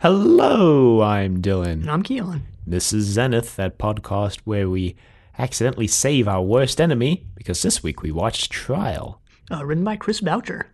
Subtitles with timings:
[0.00, 1.72] Hello, I'm Dylan.
[1.82, 2.46] And I'm Keon.
[2.66, 4.96] This is Zenith, that podcast where we
[5.38, 10.22] accidentally save our worst enemy, because this week we watched Trial, Uh, written by Chris
[10.22, 10.68] Boucher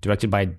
[0.00, 0.50] directed by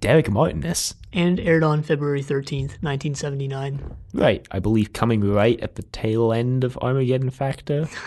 [0.00, 0.94] Derek Martinus.
[1.12, 3.80] and aired on February 13th, 1979.
[4.14, 7.88] Right, I believe coming right at the tail end of Armageddon Factor.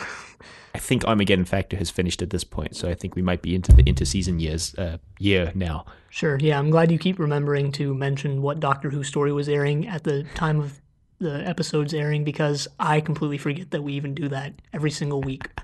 [0.76, 3.54] I think Armageddon Factor has finished at this point, so I think we might be
[3.54, 5.86] into the interseason years uh, year now.
[6.10, 9.88] Sure, yeah, I'm glad you keep remembering to mention what Doctor Who story was airing
[9.88, 10.82] at the time of
[11.20, 15.50] the episode's airing because I completely forget that we even do that every single week.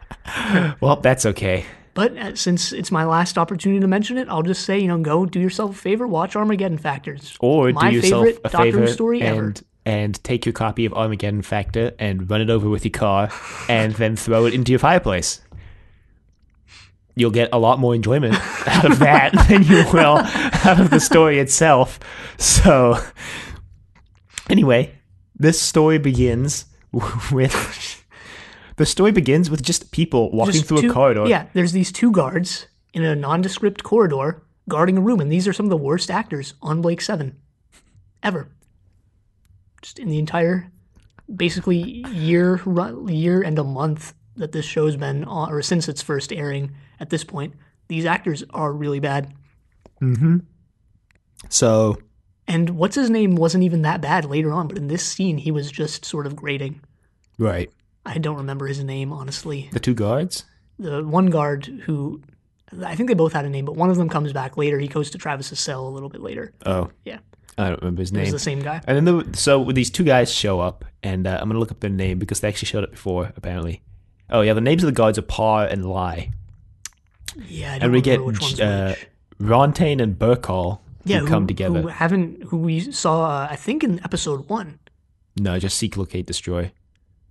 [0.80, 1.66] Well, that's okay.
[1.96, 5.00] But uh, since it's my last opportunity to mention it, I'll just say, you know,
[5.00, 7.36] go do yourself a favor, watch Armageddon Factors.
[7.42, 9.54] Or my do yourself favorite a Doctor favor Who story and ever.
[9.86, 13.30] And take your copy of Armageddon Factor and run it over with your car,
[13.68, 15.42] and then throw it into your fireplace.
[17.16, 18.36] You'll get a lot more enjoyment
[18.68, 20.18] out of that than you will
[20.64, 22.00] out of the story itself.
[22.38, 22.98] So,
[24.50, 24.96] anyway,
[25.36, 26.66] this story begins
[27.32, 28.06] with
[28.78, 31.28] the story begins with just people walking Just through two- a corridor.
[31.28, 35.54] Yeah, there's these two guards in a nondescript corridor guarding a room, and these are
[35.54, 37.36] some of the worst actors on Blake Seven
[38.24, 38.50] ever.
[39.82, 40.72] Just in the entire,
[41.34, 42.62] basically year,
[43.08, 46.72] year and a month that this show's been on, or since its first airing.
[47.00, 47.54] At this point,
[47.88, 49.34] these actors are really bad.
[50.02, 50.38] Mm-hmm.
[51.50, 51.98] So
[52.48, 55.52] And what's his name wasn't even that bad later on, but in this scene, he
[55.52, 56.82] was just sort of grating.
[57.38, 57.72] right,
[58.06, 59.70] I don't remember his name honestly.
[59.72, 60.46] the two guards.
[60.78, 62.22] the one guard who
[62.86, 64.80] I think they both had a name, but one of them comes back later.
[64.80, 66.54] He goes to Travis's cell a little bit later.
[66.66, 67.20] Oh, Yeah,
[67.60, 68.32] I don't remember his it was name.
[68.32, 68.82] the same guy.
[68.88, 71.80] And then the, so these two guys show up, and uh, I'm gonna look up
[71.82, 73.82] their name because they actually showed up before, apparently.
[74.30, 76.32] Oh yeah, the names of the guards are Par and Lie,
[77.48, 78.96] Yeah, and we get which one's uh.
[79.40, 81.82] Rontane and Bercol who come together.
[81.82, 83.26] Who haven't who we saw?
[83.26, 84.80] Uh, I think in episode one.
[85.40, 86.72] No, just seek, locate, destroy,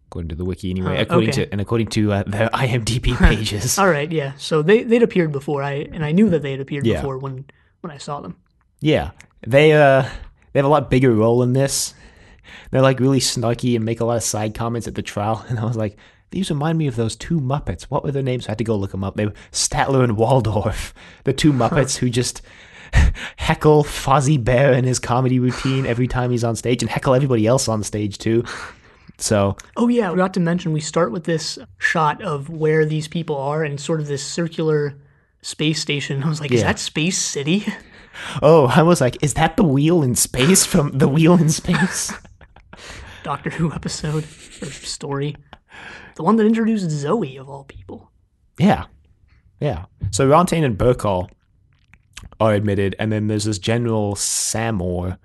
[0.06, 0.98] according to the wiki anyway.
[0.98, 1.44] Uh, according okay.
[1.44, 3.78] to and according to uh, their IMDb pages.
[3.78, 4.32] All right, yeah.
[4.36, 5.62] So they they'd appeared before.
[5.62, 6.96] I and I knew that they had appeared Yeah.
[7.00, 7.44] before when
[7.80, 8.36] when I saw them.
[8.80, 9.10] yeah,
[9.46, 10.02] they uh
[10.52, 11.94] they have a lot bigger role in this.
[12.70, 15.58] They're like really snarky and make a lot of side comments at the trial, and
[15.58, 15.96] I was like.
[16.30, 17.84] These remind me of those two Muppets.
[17.84, 18.46] What were their names?
[18.46, 19.16] I had to go look them up.
[19.16, 20.92] They were Statler and Waldorf,
[21.24, 22.42] the two Muppets who just
[23.36, 27.46] heckle Fozzie Bear in his comedy routine every time he's on stage, and heckle everybody
[27.46, 28.44] else on stage too.
[29.16, 33.08] So Oh yeah, I forgot to mention we start with this shot of where these
[33.08, 34.94] people are and sort of this circular
[35.42, 36.22] space station.
[36.22, 37.66] I was like, is that Space City?
[38.42, 42.12] Oh, I was like, is that the wheel in space from the wheel in space?
[43.22, 44.24] Doctor Who episode
[44.62, 45.36] or story.
[46.16, 48.10] The one that introduced Zoe of all people.
[48.58, 48.84] yeah.
[49.60, 49.86] Yeah.
[50.12, 51.28] So Rontane and Bercol
[52.40, 55.18] are admitted, and then there's this General Samor, I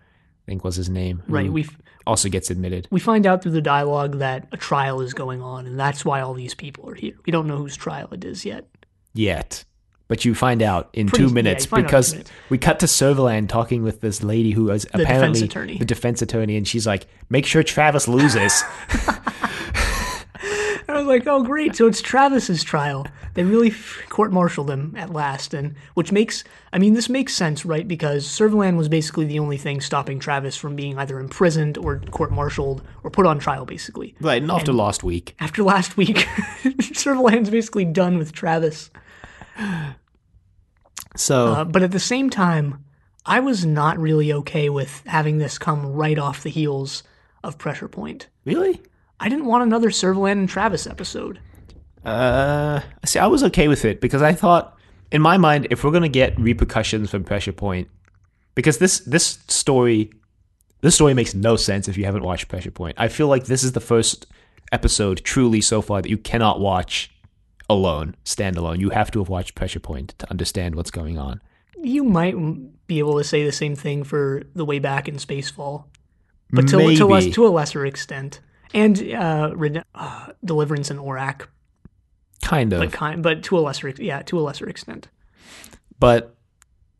[0.47, 1.51] think was his name, Right.
[1.51, 1.67] We
[2.07, 2.87] also gets admitted.
[2.89, 6.21] we find out through the dialogue that a trial is going on, and that's why
[6.21, 7.13] all these people are here.
[7.27, 8.67] We don't know whose trial it is yet.
[9.13, 9.65] Yet.
[10.13, 12.31] But you find out in Pretty- two minutes two because minutes.
[12.49, 16.55] we cut to Servalan talking with this lady who is defense apparently the defense attorney,
[16.55, 18.63] and she's like, make sure Travis loses.
[20.87, 23.07] I was like, oh great, so it's Travis's trial.
[23.33, 23.73] They really
[24.09, 27.87] court-martialed him at last, and which makes, I mean, this makes sense, right?
[27.87, 32.83] Because Servalan was basically the only thing stopping Travis from being either imprisoned or court-martialed
[33.03, 34.13] or put on trial, basically.
[34.21, 35.35] right, and after last week.
[35.39, 36.17] After last week,
[36.63, 38.91] Servalan's basically done with Travis.
[41.15, 42.83] So, Uh, but at the same time,
[43.25, 47.03] I was not really okay with having this come right off the heels
[47.43, 48.27] of Pressure Point.
[48.45, 48.81] really?
[49.19, 51.39] I didn't want another Servalan and Travis episode.
[52.03, 54.75] Uh, see, I was okay with it because I thought,
[55.11, 57.87] in my mind, if we're gonna get repercussions from Pressure Point,
[58.55, 60.11] because this this story,
[60.81, 62.95] this story makes no sense if you haven't watched Pressure Point.
[62.99, 64.27] I feel like this is the first
[64.73, 67.09] episode truly so far that you cannot watch
[67.69, 68.79] alone, standalone.
[68.79, 71.41] You have to have watched Pressure Point to understand what's going on.
[71.81, 72.35] You might
[72.87, 75.85] be able to say the same thing for the way back in Spacefall,
[76.51, 78.39] but to to, less, to a lesser extent,
[78.73, 81.47] and uh, Red- uh, Deliverance and Orac,
[82.41, 85.07] Kind of, but kind, but to a lesser, yeah, to a lesser extent.
[85.99, 86.35] but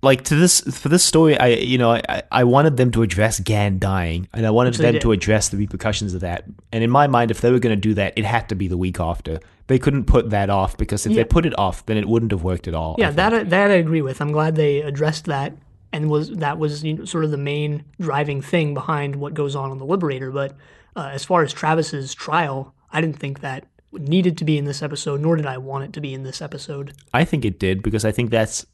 [0.03, 3.39] like to this for this story i you know i i wanted them to address
[3.39, 6.89] gan dying and i wanted Which them to address the repercussions of that and in
[6.89, 9.00] my mind if they were going to do that it had to be the week
[9.00, 11.17] after they couldn't put that off because if Yeah.
[11.17, 13.71] they put it off then it wouldn't have worked at all Yeah, that I- that
[13.71, 14.21] I agree with.
[14.21, 15.55] I'm glad they addressed that
[15.94, 19.55] and was that was you know, sort of the main driving thing behind what goes
[19.55, 20.31] on on the Liberator.
[20.31, 20.55] But
[20.97, 24.81] uh, as far as Travis's trial, I didn't think that needed to be in this
[24.83, 26.94] episode, nor did I want it to be in this episode.
[27.13, 28.65] i think it did because i think that's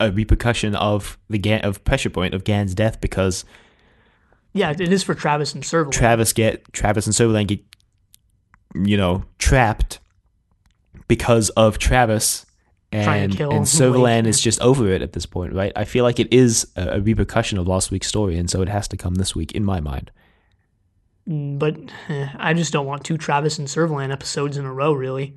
[0.00, 3.44] a, repercussion of the gan of pressure point of gan's death because
[4.52, 5.92] Yeah, it is for Travis and Servalan.
[5.92, 7.60] Travis get Travis and Servalan get
[8.74, 10.00] you know trapped
[11.08, 12.46] because of Travis
[12.94, 15.72] and to kill and Servalan is just over it at this point, right?
[15.74, 18.68] I feel like it is a, a repercussion of last week's story, and so it
[18.68, 20.10] has to come this week in my mind.
[21.26, 21.76] but
[22.08, 25.36] eh, I just don't want two Travis and Servalan episodes in a row, really.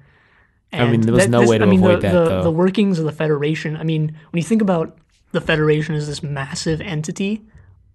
[0.73, 2.43] I mean, And there was no way to I mean, avoid the, that, the, though.
[2.43, 3.77] The workings of the Federation.
[3.77, 4.97] I mean, when you think about
[5.31, 7.41] the Federation as this massive entity,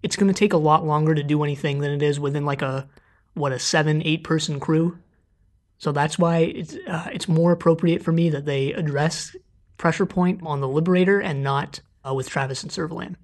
[0.01, 2.61] it's going to take a lot longer to do anything than it is within like
[2.61, 2.87] a
[3.35, 4.97] what a seven eight person crew.
[5.77, 9.35] So that's why it's uh, it's more appropriate for me that they address
[9.77, 13.15] pressure point on the Liberator and not uh, with Travis and Servalan.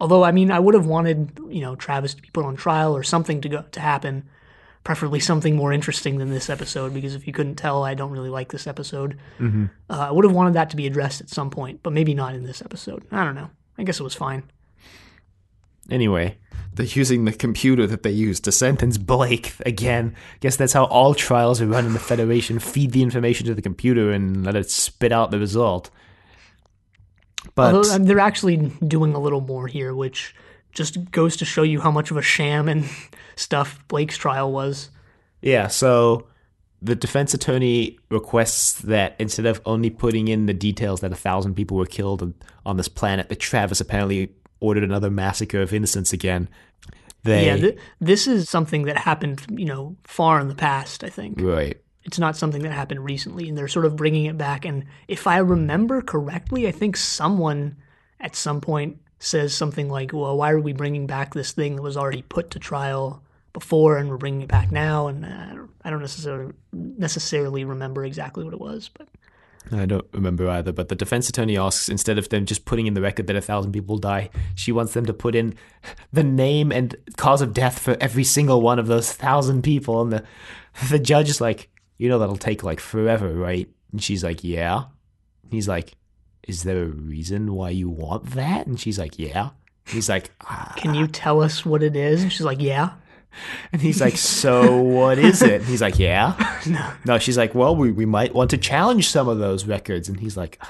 [0.00, 2.96] Although I mean, I would have wanted you know Travis to be put on trial
[2.96, 4.28] or something to go to happen,
[4.84, 6.94] preferably something more interesting than this episode.
[6.94, 9.18] Because if you couldn't tell, I don't really like this episode.
[9.40, 12.34] Uh, I would have wanted that to be addressed at some point, but maybe not
[12.34, 13.04] in this episode.
[13.10, 13.50] I don't know.
[13.76, 14.44] I guess it was fine.
[15.90, 16.36] Anyway,
[16.74, 20.14] they're using the computer that they used to sentence Blake again.
[20.40, 22.58] Guess that's how all trials are run in the Federation.
[22.58, 25.90] Feed the information to the computer and let it spit out the result.
[27.54, 30.34] But Although um, they're actually doing a little more here, which
[30.72, 32.84] just goes to show you how much of a sham and
[33.38, 34.90] stuff Blake's trial was.
[35.40, 36.26] Yeah, so
[36.80, 41.54] the defense attorney requests that instead of only putting in the details that a thousand
[41.54, 46.48] people were killed on- this planet, that Travis apparently ordered another massacre of innocents again.
[47.24, 51.02] They Yeah, th- this is something that happened, you know, far in the past.
[51.02, 51.80] I think right.
[52.04, 54.64] it's not something that happened recently, and they're sort of bringing it back.
[54.64, 57.76] And if I remember correctly, I think someone
[58.20, 61.82] at some point says something like, "Well, why are we bringing back this thing that
[61.82, 63.22] was already put to trial
[63.58, 67.64] before, and we're bringing it back now?" And uh, I don't, I don't necessarily necessarily
[67.64, 69.08] remember exactly what it was, but
[69.72, 72.94] I don't remember either, but the defense attorney asks instead of them just putting in
[72.94, 75.54] the record that a thousand people die, she wants them to put in
[76.12, 80.00] the name and cause of death for every single one of those thousand people.
[80.00, 80.24] And the
[80.88, 83.68] the judge is like, you know, that'll take like forever, right?
[83.92, 84.84] And she's like, yeah.
[85.50, 85.94] He's like,
[86.46, 88.66] is there a reason why you want that?
[88.66, 89.50] And she's like, yeah.
[89.86, 90.74] He's like, ah.
[90.76, 92.22] can you tell us what it is?
[92.22, 92.92] And she's like, "Yeah."
[93.72, 95.60] And he's like, So what is it?
[95.60, 96.34] And he's like, Yeah.
[96.66, 96.92] No.
[97.04, 100.08] No, she's like, Well, we, we might want to challenge some of those records.
[100.08, 100.60] And he's like,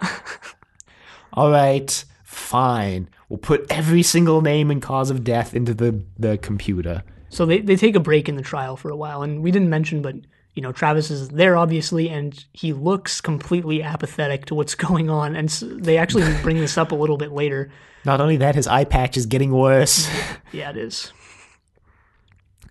[1.32, 3.08] All right, fine.
[3.28, 7.02] We'll put every single name and cause of death into the, the computer.
[7.28, 9.68] So they, they take a break in the trial for a while, and we didn't
[9.68, 10.16] mention, but
[10.54, 15.36] you know Travis is there obviously, and he looks completely apathetic to what's going on,
[15.36, 17.70] and s they actually bring this up a little bit later.
[18.04, 20.08] Not only that, his eye patch is getting worse.
[20.52, 21.12] Yeah, it is.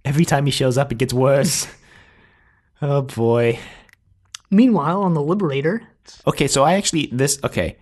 [0.08, 1.68] Every time he shows up, it gets worse.
[2.82, 3.58] Oh boy.
[4.52, 5.82] Meanwhile, on the Liberator,
[6.28, 7.78] Okay, so I actually this okay.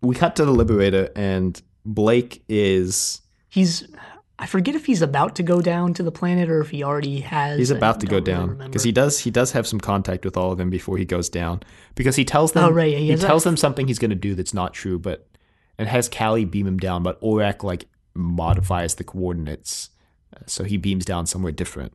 [0.00, 3.86] We cut to the Liberator and Blake is he's
[4.38, 7.20] I forget if he's about to go down to the planet or if he already
[7.20, 7.58] has.
[7.58, 9.80] He's I about to go don't really down because he does he does have some
[9.80, 11.62] contact with all of them before he goes down
[11.96, 13.98] because he tells them Oh, right, yeah, he he, has that- tells them something he's
[13.98, 15.26] going to do that's not true but
[15.76, 19.90] and has Cally beam him down but Orac like modifies the coordinates
[20.46, 21.92] so he beams down somewhere different.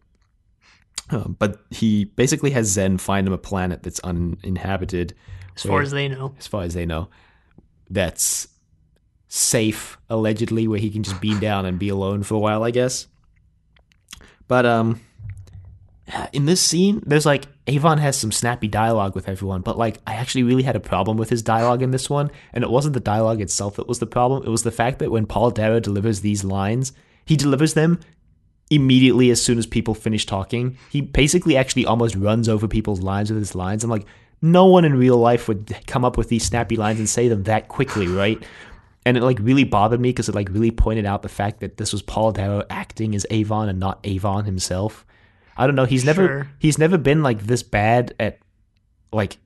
[1.10, 5.14] Um, but he basically has Zen find him a planet that's uninhabited
[5.56, 6.34] as far as they know.
[6.40, 7.10] as far as they know
[7.90, 8.48] that's
[9.28, 12.72] safe allegedly where he can just beam down and be alone for a while i
[12.72, 13.08] guess.
[14.48, 15.02] But um
[16.34, 20.16] in this scene there's like avon has some snappy dialogue with everyone but like i
[20.16, 23.00] actually really had a problem with his dialogue in this one and it wasn't the
[23.00, 24.44] dialogue itself that was the problem.
[24.44, 26.92] It was the fact that when paul Darrow delivers these lines
[27.26, 28.00] he delivers them
[28.72, 30.78] immediately as soon as people finish talking.
[30.90, 33.84] He basically actually almost runs over people's lines with his lines.
[33.84, 34.08] I'm like,
[34.42, 37.44] no one in real life would come up with these snappy lines and say them
[37.44, 38.42] that quickly, right?
[39.06, 41.78] And it like really bothered me because it like really pointed out the fact that
[41.78, 45.06] this was Paul Darrow acting as Avon and not Avon himself.
[45.58, 45.86] I don't know.
[45.86, 46.52] He's never Sure.
[46.60, 48.40] he's never been like this bad at
[49.12, 49.38] like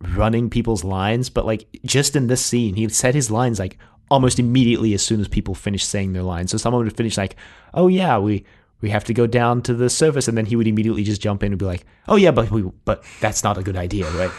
[0.00, 3.76] running people's lines, but like just in this scene, he said his lines like
[4.10, 6.50] almost immediately as soon as people finished saying their lines.
[6.50, 7.36] So someone would finish like,
[7.74, 8.44] "Oh yeah, we
[8.82, 11.42] we have to go down to the surface," and then he would immediately just jump
[11.42, 14.30] in and be like, "Oh yeah, but we but that's not a good idea, right?"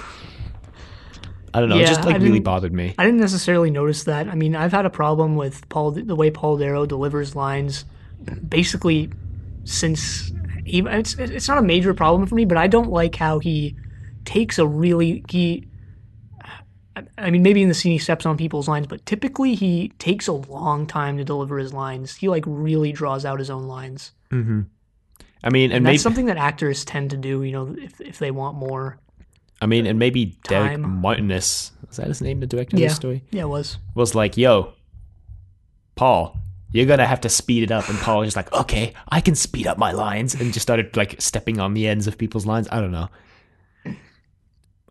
[1.54, 1.78] I don't know.
[1.78, 2.96] it Yeah, just like I really bothered me.
[2.98, 4.28] I didn't necessarily notice that.
[4.28, 7.86] I mean, I've had a problem with Paul, the way Paul Darrow delivers lines,
[8.48, 9.12] basically
[9.66, 10.32] since
[10.66, 13.76] even it's it's not a major problem for me, but I don't like how he
[14.26, 15.68] takes a really he.
[17.18, 20.28] I mean, maybe in the scene he steps on people's lines, but typically he takes
[20.28, 22.16] a long time to deliver his lines.
[22.16, 24.12] He like really draws out his own lines.
[24.32, 24.62] Mm-hmm.
[25.44, 28.00] I mean, and, And maybe that's something that actors tend to do, you know, if
[28.00, 28.98] if they want more.
[29.62, 31.02] I mean, and maybe Derek Time.
[31.02, 33.78] Martinus is that his name, the director of Yeah, this story, yeah, it was.
[33.96, 34.74] was like, "Yo,
[35.96, 36.38] Paul,
[36.72, 37.88] you're gonna have to speed it up.
[37.88, 40.98] And Paul was just like, okay, I can speed up my lines, and just started
[40.98, 42.68] like stepping on the ends of people's lines.
[42.72, 43.10] I don't know.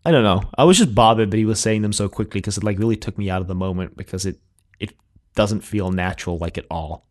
[0.05, 0.43] I don't know.
[0.57, 2.97] I was just bothered that he was saying them so quickly because it like really
[2.97, 4.37] took me out of the moment because it
[4.79, 4.93] it
[5.35, 7.05] doesn't feel natural like at all.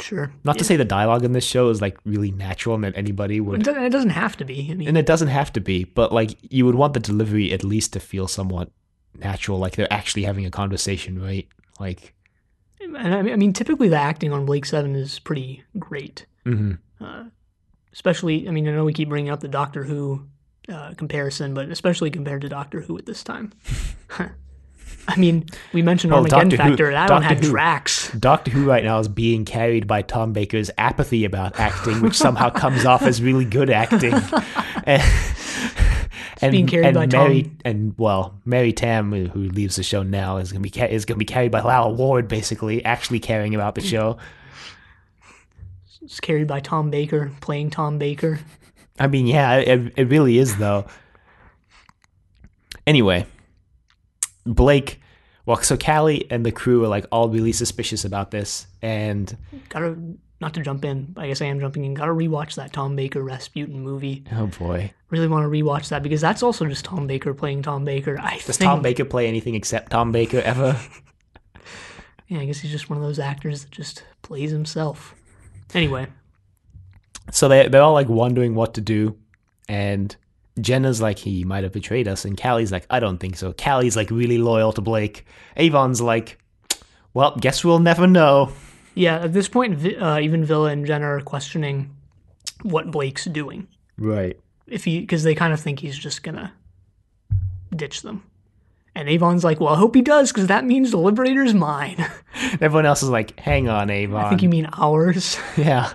[0.00, 0.32] Sure.
[0.42, 3.36] Not to say the dialogue in this show is like really natural and that anybody
[3.36, 4.68] It would, doesn't, it doesn't have to be.
[4.70, 7.52] I mean, and it doesn't have to be, but like you would want the delivery
[7.52, 8.70] at least to feel somewhat
[9.14, 11.46] natural, like they're actually having a conversation, right?
[11.78, 12.14] Like,
[12.80, 16.24] and I mean, I mean, typically the acting on Blake Seven is pretty great.
[16.46, 16.78] mhm.
[17.92, 20.26] Especially, I mean, I know we keep bringing up the Doctor Who
[20.68, 23.52] uh, comparison, but especially compared to Doctor Who at this time.
[25.08, 26.90] I mean, we mentioned Well, Armageddon Doctor Who- Factor.
[26.92, 28.12] That one Doctor had Who- Drax.
[28.12, 32.50] Doctor Who right now is being carried by Tom Baker's apathy about acting, which somehow
[32.54, 34.14] comes off as really good acting.
[34.84, 35.02] and,
[36.40, 37.56] and, being carried and by Mary Tamm.
[37.64, 41.18] and well, Mary Tamm, who who leaves the show now, is gonna be is gonna
[41.18, 44.18] be carried by Lalla Ward, basically actually caring about the show.
[46.02, 48.40] It's carried by Tom Baker, playing Tom Baker.
[49.02, 50.86] I mean, yeah, it, it really is though.
[52.86, 53.26] Anyway,
[54.46, 55.00] Blake,
[55.44, 59.36] well, so Cally and the crew are like all really suspicious about this, and
[59.70, 59.96] Gotta
[60.40, 61.14] not to jump in.
[61.16, 61.94] I guess I am jumping in.
[61.94, 64.22] Gotta rewatch that Tom Baker Rasputin movie.
[64.30, 67.84] oh boy, Really want to rewatch that because that's also just Tom Baker playing Tom
[67.84, 68.20] Baker.
[68.20, 68.68] I does think.
[68.68, 70.80] Tom Baker play anything except Tom Baker ever?
[72.28, 75.16] yeah, I guess he's just one of those actors that just plays himself.
[75.74, 76.06] Anyway,
[77.30, 79.16] So they they're all like wondering what to do,
[79.68, 80.14] and
[80.60, 83.52] Jenna's like he might have betrayed us, and Cally's like I don't think so.
[83.52, 85.24] Cally's like really loyal to Blake.
[85.56, 86.38] Avon's like,
[87.14, 88.52] well, guess we'll never know.
[88.94, 89.20] yeah.
[89.20, 91.94] At this point, uh, even Vila and Jenna are questioning
[92.62, 93.68] what Blake's doing.
[93.98, 94.38] Right.
[94.66, 96.52] If he, because they kind of think he's just gonna
[97.74, 98.24] ditch them.
[98.94, 102.04] And Avon's like, "Well, I hope he does, because that means the Liberator's mine."
[102.60, 104.24] Everyone else is like, hang on, Avon.
[104.24, 105.38] I think you mean ours.
[105.56, 105.92] Yeah.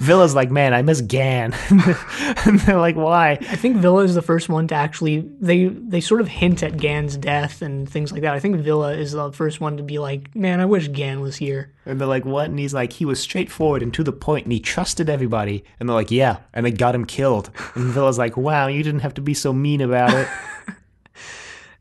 [0.00, 1.54] Vila's like, man, I miss Gan.
[1.70, 3.32] and they're like, why?
[3.32, 6.76] I think Vila is the first one to actually they they sort of hint at
[6.76, 8.34] Gan's death and things like that.
[8.34, 11.36] I think Vila is the first one to be like, "Man, I wish Gan was
[11.36, 12.46] here." And they're like, what?
[12.50, 15.64] And he's like, he was straightforward and to the point and he trusted everybody.
[15.78, 16.38] And they're like, yeah.
[16.52, 17.50] And they got him killed.
[17.74, 20.28] And Vila's like, wow, you didn't have to be so mean about it.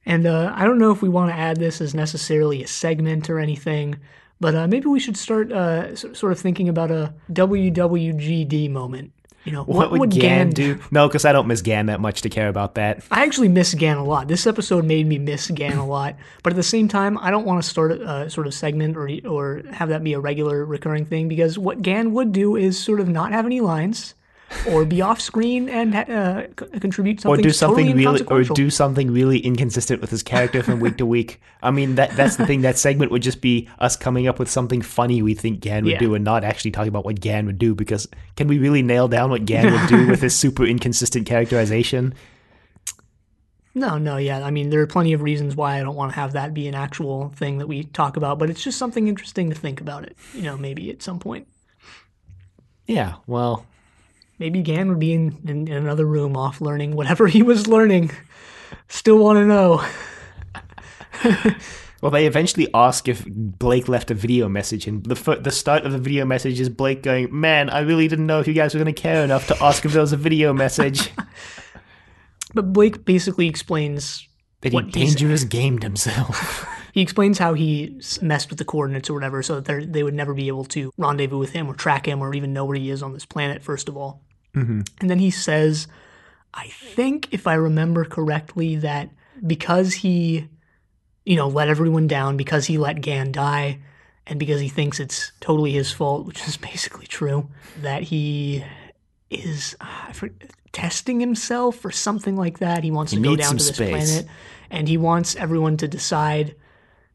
[0.05, 3.29] And uh, I don't know if we want to add this as necessarily a segment
[3.29, 3.99] or anything,
[4.39, 9.13] but uh, maybe we should start uh, sort of thinking about a WWGD moment.
[9.45, 10.79] You know, What, would Gan, do?
[10.91, 13.03] No, because I don't miss Gan that much to care about that.
[13.11, 14.29] I actually miss Gan a lot.
[14.29, 17.45] This episode made me miss Gan a lot, but at the same time, I don't
[17.45, 21.05] want to start a sort of segment or or have that be a regular recurring
[21.05, 24.15] thing because what Gan would do is sort of not have any lines,
[24.69, 26.47] or be off screen and uh,
[26.79, 30.63] contribute Or something do something totally really, or do something really inconsistent with his character
[30.63, 31.41] from week to week.
[31.61, 32.61] I mean, that that's the thing.
[32.61, 35.93] That segment would just be us coming up with something funny we think Gan would
[35.93, 35.99] Yeah.
[35.99, 37.75] do, and not actually talking about what Gan would do.
[37.75, 42.13] Because can we really nail down what Gan would do with his super inconsistent characterization?
[43.75, 44.45] No, no, yeah.
[44.45, 46.67] I mean, there are plenty of reasons why I don't want to have that be
[46.67, 50.03] an actual thing that we talk about, but it's just something interesting to think about
[50.03, 50.15] it.
[50.33, 51.47] You know, maybe at some point.
[52.85, 53.15] Yeah.
[53.25, 53.65] Well,
[54.39, 58.11] Maybe Gan would be in, in, in another room off learning whatever he was learning.
[58.87, 59.85] Still want to know.
[62.03, 65.93] Well, they eventually ask if Blake left a video message, and the the start of
[65.93, 68.83] the video message is Blake going, "Man, I really didn't know if you guys were
[68.83, 71.09] going to care enough to ask if there was a video message."
[72.53, 74.27] But Blake basically explains
[74.61, 76.67] that he dangerous gamed himself.
[76.93, 80.33] he explains how he messed with the coordinates or whatever, so that they're- would never
[80.33, 83.01] be able to rendezvous with him or track him or even know where he is
[83.03, 83.61] on this planet.
[83.63, 84.21] First of all,
[85.01, 85.87] and then he says,
[86.53, 89.09] "I think if I remember correctly, that
[89.45, 90.47] because he,
[91.25, 93.79] you know, let everyone down, because he let Gan die."
[94.25, 97.49] And because he thinks it's totally his fault, which is basically true,
[97.81, 98.63] that he
[99.29, 100.13] is uh,
[100.71, 102.83] testing himself or something like that.
[102.83, 103.89] He wants to go down to this space.
[103.89, 104.25] planet
[104.69, 106.55] and he wants everyone to decide.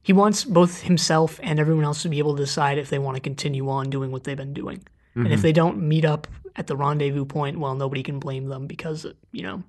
[0.09, 3.17] He wants both himself and everyone else to be able to decide if they want
[3.17, 4.81] to continue on doing what they've been doing.
[5.15, 5.33] And Mm-hmm.
[5.37, 9.07] if they don't meet up at the rendezvous point, well, nobody can blame them because,
[9.33, 9.63] you know,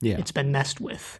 [0.00, 1.18] yeah, it's been messed with.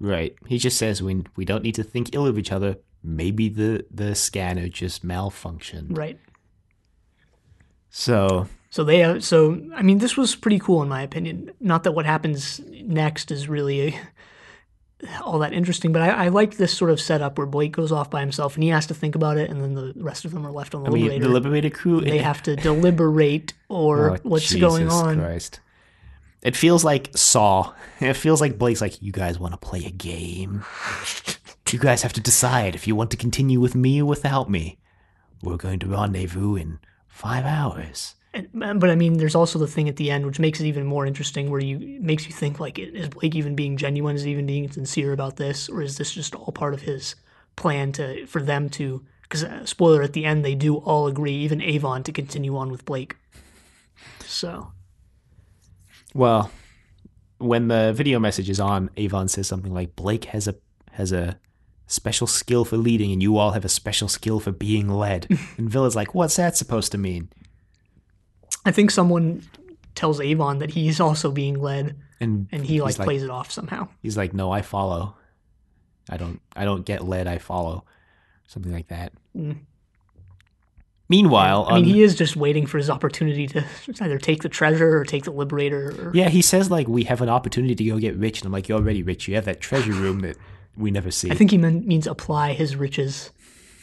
[0.00, 0.32] right.
[0.46, 2.76] He just says we we don't need to think ill of each other.
[3.02, 5.96] Maybe the the scanner just malfunctioned.
[5.98, 6.18] Right.
[7.90, 11.50] So So they, uh, so I mean, this was pretty cool in my opinion.
[11.60, 12.60] Not that what happens
[13.00, 13.96] next is really
[15.22, 18.10] all that interesting, but I, I like this sort of setup where Blake goes off
[18.10, 20.46] by himself and he has to think about it, and then the rest of them
[20.46, 22.00] are left on the I mean, the Liberator crew.
[22.00, 25.18] they have to deliberate or Oh, what's Jesus going on.
[25.18, 25.60] Christ.
[26.42, 27.72] It feels like Saw.
[28.00, 30.64] It feels like Blake's like, you guys want to play a game?
[31.70, 34.78] You guys have to decide if you want to continue with me or without me.
[35.42, 38.14] we're going to rendezvous in five hours.
[38.34, 40.84] And, but I mean, there's also the thing at the end, which makes it even
[40.84, 44.16] more interesting, where you makes you think like, is Blake even being genuine?
[44.16, 47.14] Is he even being sincere about this, or is this just all part of his
[47.56, 49.04] plan to for them to?
[49.22, 52.70] Because uh, spoiler, at the end, they do all agree, even Avon, to continue on
[52.70, 53.16] with Blake.
[54.26, 54.72] So
[56.12, 56.50] Well,
[57.38, 60.56] when the video message is on, Avon says something like Blake has a
[60.92, 61.38] has a
[61.86, 65.28] special skill for leading and you all have a special skill for being led.
[65.56, 67.28] and Vila's like, "What's that supposed to mean?"
[68.64, 69.42] I think someone
[69.94, 73.50] tells Avon that he's also being led, And and he like, like, plays it off
[73.50, 73.88] somehow.
[74.02, 75.14] he's like, "No, I follow.
[76.08, 77.84] I don't I don't get led, I follow."
[78.46, 79.12] Something like that.
[81.08, 81.70] Meanwhile, Mm.
[81.70, 83.64] I mean, on- he is just waiting for his opportunity to
[84.00, 85.90] either take the treasure or take the liberator.
[86.08, 88.52] Or, Yeah, he says like we have an opportunity to go get rich, and I'm
[88.52, 89.28] like, you're already rich.
[89.28, 90.36] You have that treasure room that
[90.76, 91.30] we never see.
[91.30, 93.30] I think he meant, means apply his riches.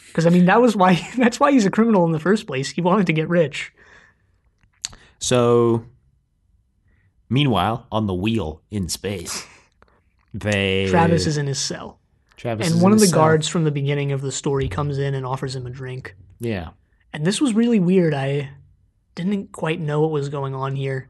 [0.07, 2.71] Because I mean, that was why that's why he's a criminal in the first place.
[2.71, 3.71] He wanted to get rich.
[5.21, 5.85] So,
[7.29, 9.45] meanwhile, on the wheel in space,
[10.33, 11.99] they Travis is in his cell,
[12.37, 13.19] Travis and one of the cell.
[13.19, 16.15] guards from the beginning of the story comes in and offers him a drink.
[16.39, 16.69] Yeah,
[17.13, 18.13] And this was really weird.
[18.15, 18.49] I
[19.13, 21.07] didn't quite know what was going on here,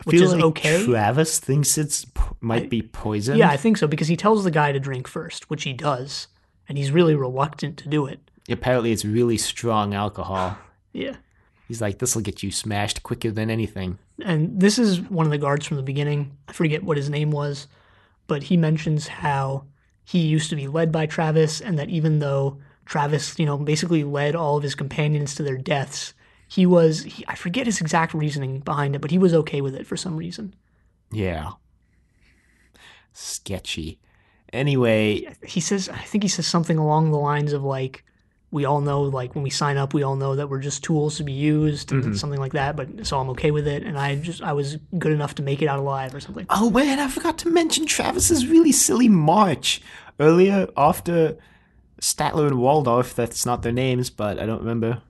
[0.00, 0.84] I which is like okay.
[0.84, 2.04] Travis thinks it's
[2.40, 3.38] might be poison.
[3.38, 6.26] Yeah, I think so because he tells the guy to drink first, which he does,
[6.68, 8.18] and he's really reluctant to do it.
[8.48, 10.58] apparently it's really strong alcohol.
[10.96, 11.16] Yeah.
[11.66, 13.98] He's like, this will get you smashed quicker than anything.
[14.22, 16.36] and this is one of the guards from the beginning.
[16.48, 17.68] I forget what his name was,
[18.26, 19.64] but he mentions how
[20.04, 24.04] he used to be led by Travis, and that even though Travis, you know, basically
[24.04, 26.12] led all of his companions to their deaths,
[26.46, 29.74] he was, he, I forget his exact reasoning behind it, but he was okay with
[29.74, 30.54] it for some reason.
[31.10, 31.52] Yeah,
[33.12, 33.98] sketchy.
[34.52, 38.04] Anyway, He says, I think he says something along the lines of like,
[38.54, 41.16] we all know, like when we sign up, we all know that we're just tools
[41.16, 42.14] to be used, and mm-hmm.
[42.14, 42.76] something like that.
[42.76, 45.60] But so I'm okay with it, and I just I was good enough to make
[45.60, 46.46] it out alive, or something.
[46.48, 49.82] Oh man, I forgot to mention Travis's really silly march
[50.20, 51.36] earlier after
[52.00, 53.12] Statler and Waldorf.
[53.16, 55.02] That's not their names, but I don't remember.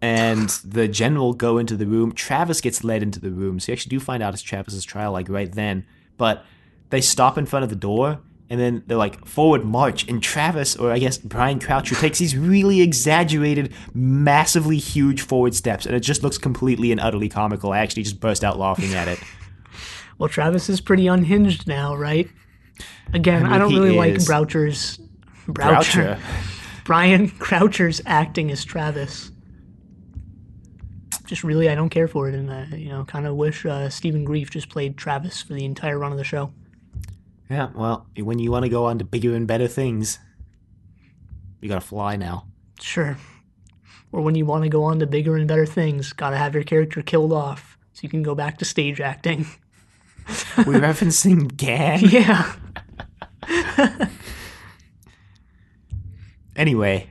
[0.00, 2.12] And the general go into the room.
[2.12, 5.12] Travis gets led into the room, so you actually do find out it's Travis's trial,
[5.12, 5.84] like right then.
[6.16, 6.46] But
[6.88, 10.06] they stop in front of the door, and then they're like forward march.
[10.08, 15.86] And Travis, or I guess Brian Croucher, takes these really exaggerated, massively huge forward steps,
[15.86, 17.72] and it just looks completely and utterly comical.
[17.72, 19.18] I actually just burst out laughing at it.
[20.18, 22.28] Well, Travis is pretty unhinged now, right?
[23.14, 24.22] Again, I, mean, don't really like.
[24.26, 25.00] Broucher's
[25.54, 26.18] Croucher.
[26.84, 29.30] Brian Croucher's acting as Travis.
[31.24, 33.88] Just really, I don't care for it, and I, you know, kind of wish uh,
[33.88, 36.52] Stephen Greif just played Travis for the entire run of the show.
[37.50, 40.18] Yeah, well, when you want to go on to bigger and better things,
[41.60, 42.46] you gotta fly now.
[42.80, 43.18] Sure.
[44.12, 46.64] Or when you want to go on to bigger and better things, gotta have your
[46.64, 49.46] character killed off so you can go back to stage acting.
[50.58, 52.00] We're referencing Gan.
[52.00, 52.54] yeah.
[56.56, 57.08] Anyway,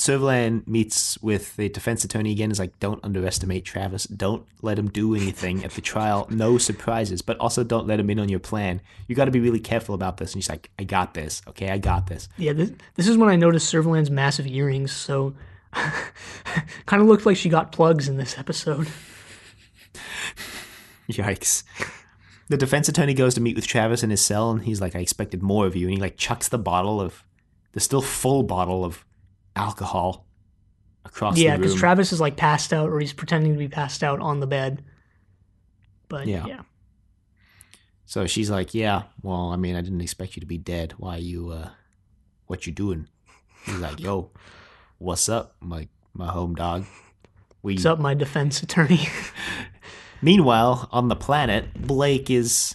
[0.00, 2.50] Servalan meets with the defense attorney again.
[2.50, 4.04] Is like, don't underestimate Travis.
[4.04, 6.26] Don't let him do anything at the trial.
[6.30, 8.80] No surprises, but also don't let him in on your plan.
[9.08, 10.32] You got to be really careful about this.
[10.32, 11.42] And she's like, I got this.
[11.48, 12.30] Okay, I got this.
[12.38, 15.34] Yeah, this, this is when I noticed Servalan's massive earrings, so
[16.86, 18.88] kind of looked like she got plugs in this episode.
[21.10, 21.62] Yikes.
[22.48, 25.00] The defense attorney goes to meet with Travis in his cell, and he's like, I
[25.00, 25.88] expected more of you.
[25.88, 27.22] And he like chucks the bottle of,
[27.72, 29.04] the still full bottle of
[29.56, 30.26] alcohol
[31.04, 31.74] across yeah, because.
[31.74, 34.82] Travis is like passed out, or he's pretending to be passed out on the bed.
[36.08, 36.44] But Yeah.
[36.46, 36.60] yeah,
[38.04, 40.94] So she's like, "Yeah, well, I mean, I didn't expect you to be dead.
[40.98, 41.70] Why you, uh,
[42.46, 43.06] what you doing?"
[43.66, 44.30] He's like, "Yo,
[44.98, 46.84] what's up, my my home dog?"
[47.62, 47.74] We.
[47.74, 49.06] what's up, my defense attorney?
[50.22, 52.74] Meanwhile, on the planet, Blake is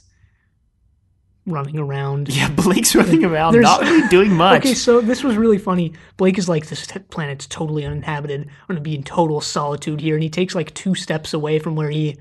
[1.45, 2.29] running around.
[2.29, 4.61] yeah, Blake's running around, There's- not really doing much.
[4.63, 5.93] Okay, so this was really funny.
[6.17, 8.41] Blake is like, this planet's totally uninhabited.
[8.41, 10.15] I'm going to be in total solitude here.
[10.15, 12.17] And he takes like two steps away from where he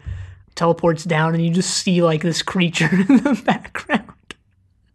[0.54, 4.10] teleports down, and you just see like this creature in the background.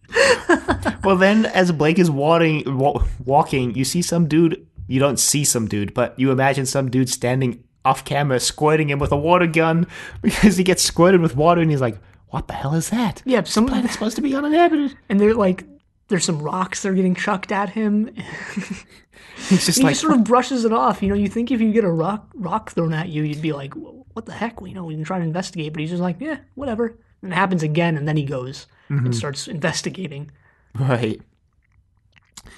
[1.04, 4.66] Well, then, as Blake is walking, wa- walking, you see some dude.
[4.88, 9.00] You don't see some dude, but you imagine some dude standing off camera, squirting him
[9.00, 9.88] with a water gun
[10.22, 11.98] because he gets squirted with water, and he's like,
[12.30, 14.98] "What the hell is that?" Yeah, some planet's supposed to be uninhabited.
[15.10, 15.66] and they're like,
[16.10, 18.14] there's some rocks that are getting chucked at him.
[19.48, 21.02] He's just he like, just sort of brushes it off.
[21.02, 23.54] You know, you think if you get a rock rock thrown at you, you'd be
[23.54, 24.60] like, what the heck?
[24.62, 25.72] You know, we can try to investigate.
[25.72, 26.98] But he's just like, yeah, whatever.
[27.22, 29.12] And it happens again, and then he goes and mm-hmm.
[29.12, 30.32] starts investigating.
[30.78, 31.22] Right.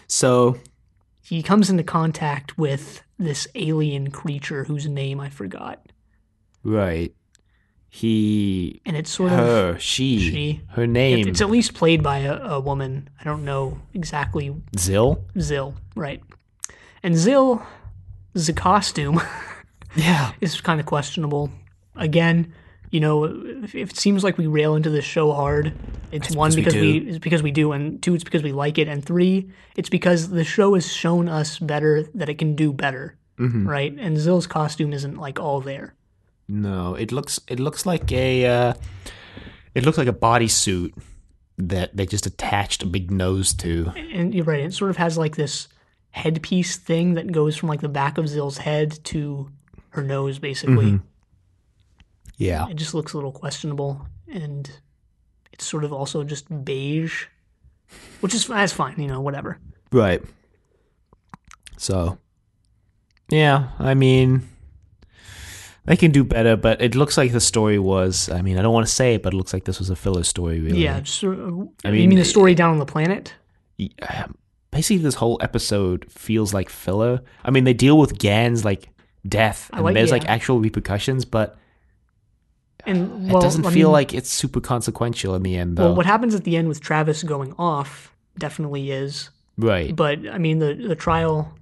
[0.07, 0.57] So
[1.23, 5.91] he comes into contact with this alien creature whose name I forgot.
[6.63, 7.13] Right.
[7.93, 10.61] He, And it's sort of her, she, she.
[10.69, 13.09] her name, it's at least played by a, a woman.
[13.19, 15.21] I don't know exactly Zil.
[15.37, 16.23] Zil, right?
[17.03, 17.61] And Zil,
[18.33, 19.21] the costume
[19.95, 20.31] Yeah.
[20.41, 21.51] is kind of questionable.
[21.97, 22.53] Again,
[22.91, 25.73] you know, if if it seems like we rail into this show hard.
[26.13, 28.87] It's one because we it's because we do, and two, it's because we like it,
[28.87, 33.17] and three, it's because the show has shown us better that it can do better,
[33.37, 33.67] Mm-hmm.
[33.67, 33.93] right?
[33.99, 35.93] And Zil's costume isn't like all there.
[36.47, 38.73] No, it looks it looks like a uh,
[39.73, 40.93] it looks like a bodysuit
[41.57, 43.91] that they just attached a big nose to.
[43.95, 45.67] And you're right, it sort of has like this
[46.11, 49.49] headpiece thing that goes from like the back of Zil's head to
[49.89, 50.91] her nose, basically.
[50.93, 51.05] Mm-hmm.
[52.37, 52.67] Yeah.
[52.67, 54.69] It just looks a little questionable, and
[55.53, 57.25] it's sort of also just beige,
[58.19, 59.59] which is that's fine, you know, whatever.
[59.91, 60.21] Right.
[61.77, 62.17] So,
[63.29, 64.47] yeah, I mean,
[65.85, 68.29] they can do better, but it looks like the story was.
[68.29, 69.95] I mean, I don't want to say it, but it looks like this was a
[69.95, 70.83] filler story, really.
[70.83, 71.33] Yeah, just, of-
[71.83, 73.33] I you mean, mean the story down on the planet?
[73.77, 73.89] Yeah,
[74.25, 74.35] um,
[74.71, 77.19] Basically, this whole episode feels like filler.
[77.43, 78.87] I mean, they deal with Gan's like
[79.27, 81.57] death, and like- there's like actual repercussions, but
[82.85, 85.85] And it doesn't I feel mean, like it's super consequential in the end, though.
[85.87, 89.29] well, what happens at the end with Travis going off definitely is.
[89.57, 89.95] right?
[89.95, 91.53] But I mean, the the trial.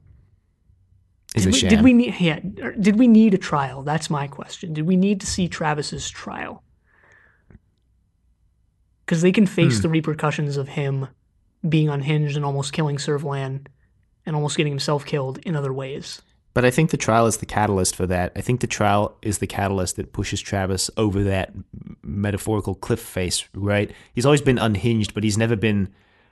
[1.35, 1.69] Is Did a we, sham.
[1.69, 2.15] did we need?
[2.19, 2.39] Yeah,
[2.79, 3.83] did we need a trial?
[3.83, 4.73] That's my question.
[4.73, 6.63] Did we need to see Travis's trial?
[9.05, 9.81] Because they can face Hmm.
[9.83, 11.07] the repercussions of him
[11.67, 13.65] being unhinged and almost killing Servalan,
[14.25, 16.21] and almost getting himself killed in other ways.
[16.53, 18.31] But I think the trial is the catalyst for that.
[18.35, 21.51] I think the trial is the catalyst that pushes Travis over that
[22.03, 23.91] metaphorical cliff face, right?
[24.13, 25.89] He's always been unhinged, but he's never been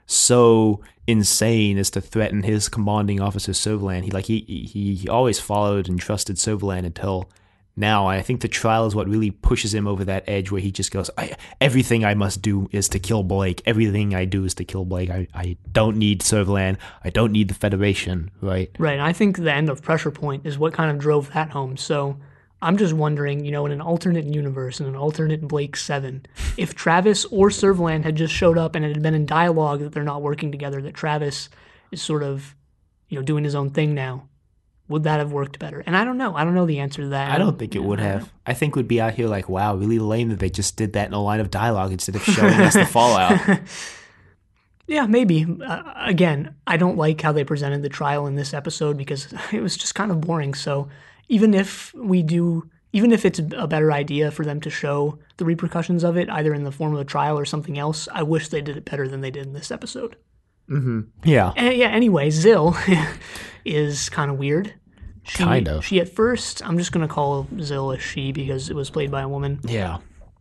[0.08, 4.04] so insane as to threaten his commanding officer Servalan.
[4.04, 7.30] He like he he, he always followed and trusted Servalan until
[7.76, 8.06] now.
[8.06, 10.90] I think the trial is what really pushes him over that edge where he just
[10.90, 13.62] goes, I, everything I must do is to kill Blake.
[13.66, 15.10] Everything I do is to kill Blake.
[15.10, 16.76] I, I don't need Servalan.
[17.04, 18.70] I don't need the Federation, right?
[18.78, 18.98] Right.
[18.98, 21.76] I think the end of Pressure Point is what kind of drove that home.
[21.76, 22.18] So
[22.60, 26.74] I'm just wondering, you know, in an alternate universe, in an alternate Blake 7, if
[26.74, 30.02] Travis or Servalan had just showed up and it had been in dialogue that they're
[30.02, 31.48] not working together, that Travis
[31.92, 32.56] is sort of,
[33.08, 34.28] you know, doing his own thing now,
[34.88, 35.84] would that have worked better?
[35.86, 36.34] And I don't know.
[36.34, 37.30] I don't know the answer to that.
[37.30, 38.32] I don't think it would have.
[38.44, 41.06] I think we'd be out here like, wow, really lame that they just did that
[41.06, 43.40] in a line of dialogue instead of showing us the fallout.
[44.88, 45.46] Yeah, maybe.
[45.62, 49.60] Uh, again, I don't like how they presented the trial in this episode because it
[49.60, 50.54] was just kind of boring.
[50.54, 50.88] So
[51.28, 55.44] even if we do, even if it's a better idea for them to show the
[55.44, 58.48] repercussions of it, either in the form of a trial or something else, I wish
[58.48, 60.16] they did it better than they did in this episode.
[60.68, 61.00] Mm-hmm.
[61.24, 61.52] Yeah.
[61.56, 62.76] And yeah, anyway, Zil
[63.64, 64.74] is kind of weird.
[65.24, 65.84] She, Kind of.
[65.84, 69.22] She at first, I'm just gonna call Zil a she because it was played by
[69.22, 69.60] a woman.
[69.64, 69.98] Yeah.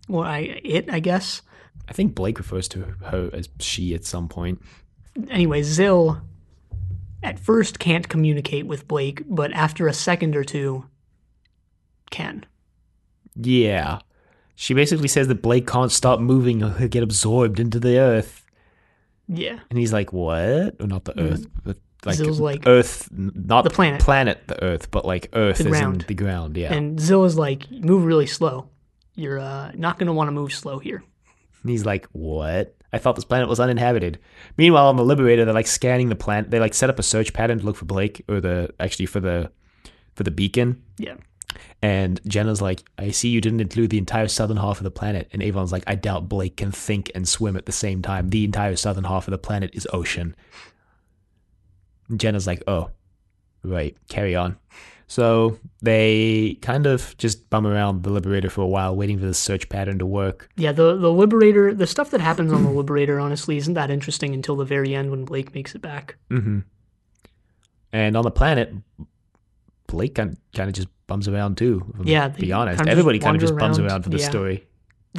[0.07, 1.41] Or I, it, I guess.
[1.89, 4.61] I think Blake refers to her as she at some point.
[5.29, 6.21] anyway, Zil
[7.27, 10.85] at first can't communicate with Blake, but after a second or two,
[12.09, 12.45] can.
[13.35, 13.99] Yeah.
[14.55, 18.43] She basically says that Blake can't stop moving or he'll get absorbed into the earth.
[19.27, 19.59] Yeah.
[19.69, 20.75] And he's like, what?
[20.79, 24.01] Or not the earth, but like, Zil's like, earth, not the planet.
[24.01, 26.03] planet, the earth, but like earth The is ground.
[26.03, 26.55] in the ground.
[26.55, 26.73] Yeah.
[26.73, 28.69] And Zil is like, move really slow.
[29.15, 31.03] You're uh, not going to want to move slow here.
[31.63, 32.76] And he's like, "What?
[32.97, 34.17] I thought this planet was uninhabited."
[34.57, 36.51] Meanwhile, on the Liberator, they're like scanning the planet.
[36.51, 39.19] They like set up a search pattern to look for Blake, or the actually for
[39.19, 39.51] the
[40.15, 40.81] for the beacon.
[40.97, 41.15] Yeah.
[41.81, 45.29] And Jenna's like, "I see you didn't include the entire southern half of the planet."
[45.31, 48.29] And Avon's like, "I doubt Blake can think and swim at the same time.
[48.29, 50.35] The entire southern half of the planet is ocean."
[52.09, 52.89] And Jenna's like, "Oh,
[53.63, 53.95] right.
[54.09, 54.57] Carry on."
[55.09, 59.33] So they kind of just bum around the Liberator for a while, waiting for the
[59.33, 60.49] search pattern to work.
[60.57, 64.33] Yeah, the, the Liberator, the stuff that happens on the Liberator, honestly, isn't that interesting
[64.33, 66.17] until the very end when Blake makes it back.
[66.29, 66.59] Mm-hmm.
[67.93, 68.73] And on the planet,
[69.87, 71.93] Blake kind kind of just bums around too.
[72.03, 74.29] Yeah, to be honest, everybody kind of just bums around, around for the yeah.
[74.29, 74.67] story.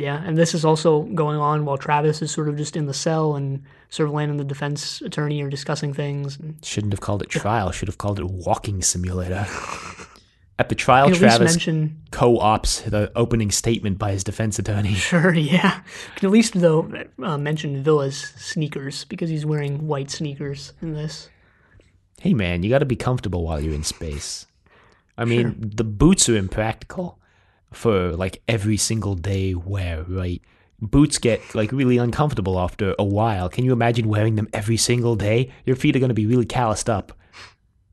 [0.01, 2.95] Yeah, and this is also going on while Travis is sort of just in the
[2.95, 6.39] cell and Servalan and the defense attorney are discussing things.
[6.63, 7.71] Shouldn't have called it trial.
[7.71, 9.47] Should have called it walking simulator.
[10.61, 14.95] At the trial, Travis mention co-ops the opening statement by his defense attorney.
[14.95, 15.83] Sure, yeah.
[16.17, 16.91] Can at least though
[17.23, 21.29] uh, mention Vila's sneakers because he's wearing white sneakers in this.
[22.21, 24.47] Hey man, you got to be comfortable while you're in space.
[25.17, 27.19] I mean, the boots are impractical
[27.73, 30.43] for like every single day wear, right?
[30.81, 33.49] Boots get like really uncomfortable after a while.
[33.49, 35.51] Can you imagine wearing them every single day?
[35.65, 37.13] Your feet are going to be really calloused up.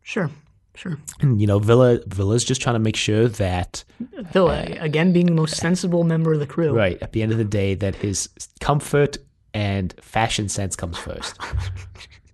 [0.04, 0.30] Sure,
[0.76, 1.00] sure.
[1.20, 3.84] And, you know, Vila Vila's just trying to make sure that
[4.32, 6.74] Vila, again, being the most sensible member of the crew.
[6.74, 9.18] right at the end of the day that his comfort
[9.54, 11.40] and fashion sense comes first.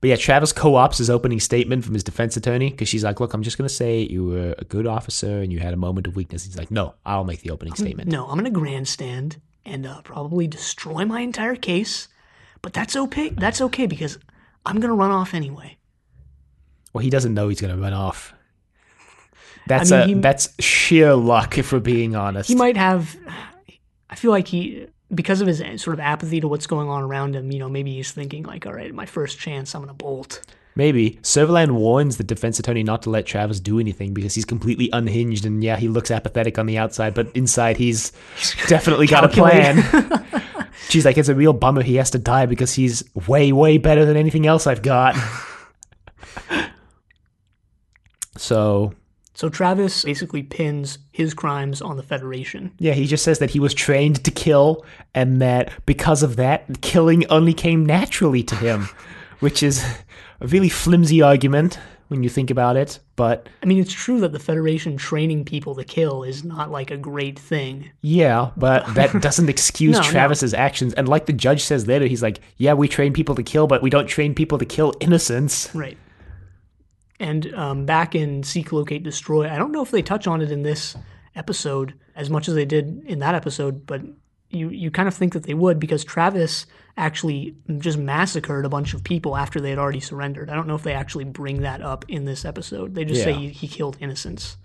[0.00, 3.34] But yeah, Travis co-ops his opening statement from his defense attorney because she's like, "Look,
[3.34, 6.14] I'm just gonna say you were a good officer and you had a moment of
[6.14, 9.86] weakness." He's like, "No, I'll make the opening statement." No, I'm going to grandstand and
[9.86, 12.08] uh, probably destroy my entire case,
[12.62, 13.30] but that's okay.
[13.30, 14.18] That's okay because
[14.64, 15.78] I'm going to run off anyway.
[16.92, 18.34] Well, he doesn't know he's gonna run off.
[19.66, 22.48] That's mean, a he- that's sheer luck, if we're being honest.
[22.48, 23.16] He might have.
[24.10, 27.02] I feel like he, because of his uh, sort of apathy to what's going on
[27.02, 29.88] around him, you know, maybe he's thinking like, all right, my first chance, I'm going
[29.88, 30.42] to bolt.
[30.74, 34.88] Maybe Servalan warns the defense attorney not to let Travis do anything because he's completely
[34.92, 38.12] unhinged and yeah, he looks apathetic on the outside, but inside he's
[38.68, 39.82] definitely got a plan.
[40.88, 44.04] She's like, it's a real bummer he has to die because he's way, way better
[44.04, 45.16] than anything else I've got.
[48.36, 48.94] so
[49.38, 52.72] So Travis basically pins his crimes on the Federation.
[52.80, 56.80] yeah, he just says that he was trained to kill and that because of that,
[56.80, 58.88] killing only came naturally to him,
[59.38, 59.84] which is
[60.40, 64.32] a really flimsy argument when you think about it, but I mean, it's true that
[64.32, 67.92] the Federation training people to kill is not like a great thing.
[68.00, 70.08] Yeah, but that doesn't excuse No, no.
[70.08, 70.94] Travis's actions.
[70.94, 73.82] And like the judge says later, he's like, "Yeah, we train people to kill, but
[73.82, 75.96] we don't train people to kill innocents." Right.
[77.20, 80.50] And um, back in Seek, Locate, Destroy, I don't know if they touch on it
[80.52, 80.96] in this
[81.34, 84.02] episode as much as they did in that episode, but
[84.50, 88.94] you, you kind of think that they would because Travis actually just massacred a bunch
[88.94, 90.48] of people after they had already surrendered.
[90.48, 92.94] I don't know if they actually bring that up in this episode.
[92.94, 94.56] They just say he, he killed innocents.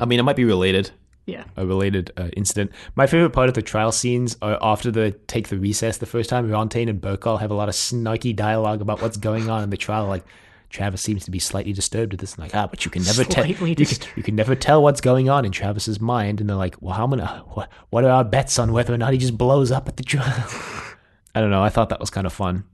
[0.00, 0.90] I mean, it might be related,
[1.26, 1.44] Yeah.
[1.56, 2.70] a related uh, incident.
[2.94, 6.30] My favorite part of the trial scenes are after the take the recess the first
[6.30, 6.48] time.
[6.48, 9.76] Rontane and Bercol have a lot of snarky dialogue about what's going on in the
[9.76, 10.24] trial, like.
[10.70, 12.34] Travis seems to be slightly disturbed at this.
[12.34, 13.46] And like, ah, but you can never tell.
[13.46, 13.68] You can,
[14.16, 16.40] you can never tell what's going on in Travis's mind.
[16.40, 17.22] And they're like, well, how many?
[17.22, 20.02] What, what are our bets on whether or not he just blows up at the
[20.02, 20.24] trial?
[21.34, 21.62] I don't know.
[21.62, 22.64] I thought that was kind of fun.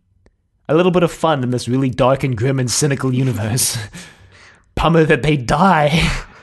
[0.68, 3.78] A little bit of fun in this really dark and grim and cynical universe.
[4.74, 6.11] Bummer that they die.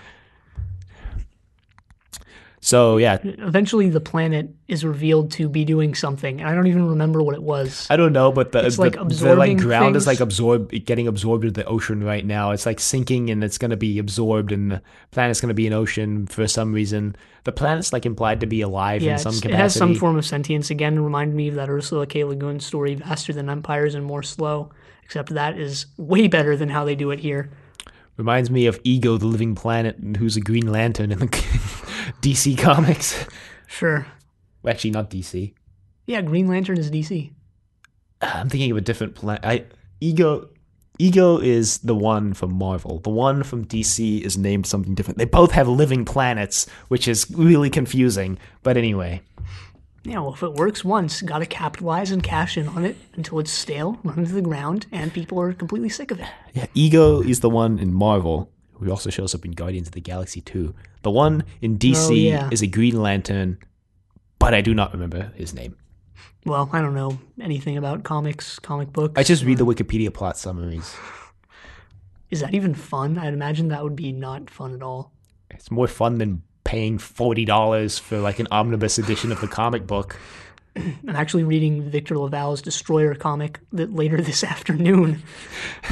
[2.64, 6.88] so yeah, Eventually, the planet is revealed to be doing something, and I don't even
[6.90, 7.88] remember what it was.
[7.90, 10.86] I don't know, but the It's the, like the like absorbing ground is like absorbed,
[10.86, 12.52] getting absorbed into the ocean right now.
[12.52, 15.66] It's like sinking, and it's going to be absorbed, and the planet's going to be
[15.66, 17.16] an ocean for some reason.
[17.46, 19.54] The planet's like implied to be alive Yeah, in some capacity.
[19.54, 20.70] it has some form of sentience.
[20.70, 22.24] Again, to remind me of that Ursula K.
[22.24, 24.72] Le Guin story, Vaster Than Empires and More Slow,
[25.04, 27.50] except that is way better than how they do it here.
[28.18, 31.28] Reminds me of Ego, the living planet, who's a Green Lantern in the
[32.22, 33.26] DC comics.
[33.68, 34.06] Sure.
[34.68, 35.54] Actually, not DC.
[36.06, 37.32] Yeah, Green Lantern is DC.
[38.22, 39.44] Uh, I'm thinking of a different planet.
[39.44, 39.66] I
[40.00, 40.50] Ego.
[41.00, 43.00] Ego is the one from Marvel.
[43.00, 45.18] The one from DC is named something different.
[45.18, 48.38] They both have living planets, which is really confusing.
[48.62, 49.22] But anyway,
[50.04, 53.52] Yeah, well, if it works once, gotta capitalize and cash in on it until it's
[53.52, 56.28] stale, run into the ground, and people are completely sick of it.
[56.54, 60.02] yeah, Ego is the one in Marvel, who also shows up in Guardians of the
[60.02, 60.76] Galaxy 2.
[61.04, 62.50] The one in DC Oh, yeah.
[62.52, 63.58] is a Green Lantern,
[64.40, 65.76] but I do not remember his name.
[66.46, 69.14] Well, I don't know anything about comics, comic books.
[69.16, 70.96] I just read the Wikipedia plot summaries.
[72.30, 73.18] Is that even fun?
[73.18, 75.12] I'd imagine that would be not fun at all.
[75.50, 79.86] It's more fun than paying forty dollars for like an omnibus edition of the comic
[79.86, 80.18] book.
[80.76, 85.22] I'm actually reading Victor LaValle's Destroyer comic that later this afternoon.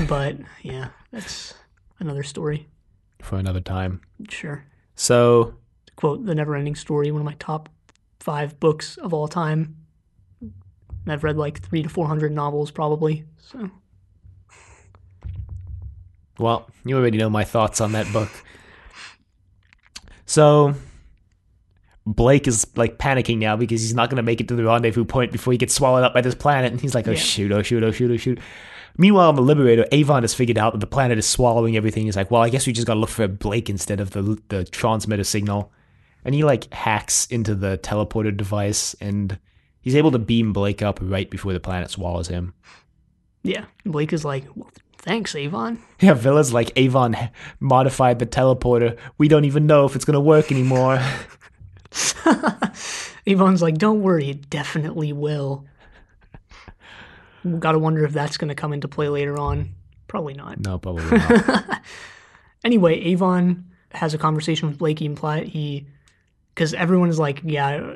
[0.07, 1.53] But yeah, that's
[1.99, 2.67] another story.
[3.21, 4.01] for another time.
[4.29, 4.63] Sure.
[4.99, 5.53] So
[5.85, 7.69] To quote The Neverending Story, one of my top
[8.19, 9.77] five books of all time.
[10.41, 10.53] And
[11.07, 13.23] I've read like three to four hundred novels probably.
[13.37, 13.71] So
[16.37, 18.29] Well, you already know my thoughts on that book.
[20.25, 20.75] So,
[22.05, 25.05] Blake is like panicking now because he's not going to make it to the rendezvous
[25.05, 26.71] point before he gets swallowed up by this planet.
[26.71, 27.17] And he's like, oh, Yeah.
[27.17, 28.39] shoot, oh, shoot, oh, shoot, oh, shoot.
[28.97, 32.05] Meanwhile, on the Liberator, Avon has figured out that the planet is swallowing everything.
[32.05, 34.41] He's like, well, I guess we just got to look for Blake instead of the,
[34.49, 35.71] the transmitter signal.
[36.25, 39.39] And he like hacks into the teleporter device and
[39.81, 42.53] he's able to beam Blake up right before the planet swallows him.
[43.43, 43.65] yeah.
[43.85, 45.79] Blake is like, well, thanks, Avon.
[46.01, 47.15] Yeah, Vila's like Avon
[47.61, 48.97] modified the teleporter.
[49.17, 50.99] We don't even know if it's gonna work anymore.
[53.25, 55.65] Avon's like, don't worry, it definitely will.
[57.59, 59.69] Gotta wonder if that's gonna come into play later on.
[60.07, 60.59] Probably not.
[60.59, 61.81] no, probably not.
[62.63, 64.99] Anyway, Avon has a conversation with Blake.
[64.99, 65.87] He imply he,
[66.53, 67.93] because everyone is like, yeah,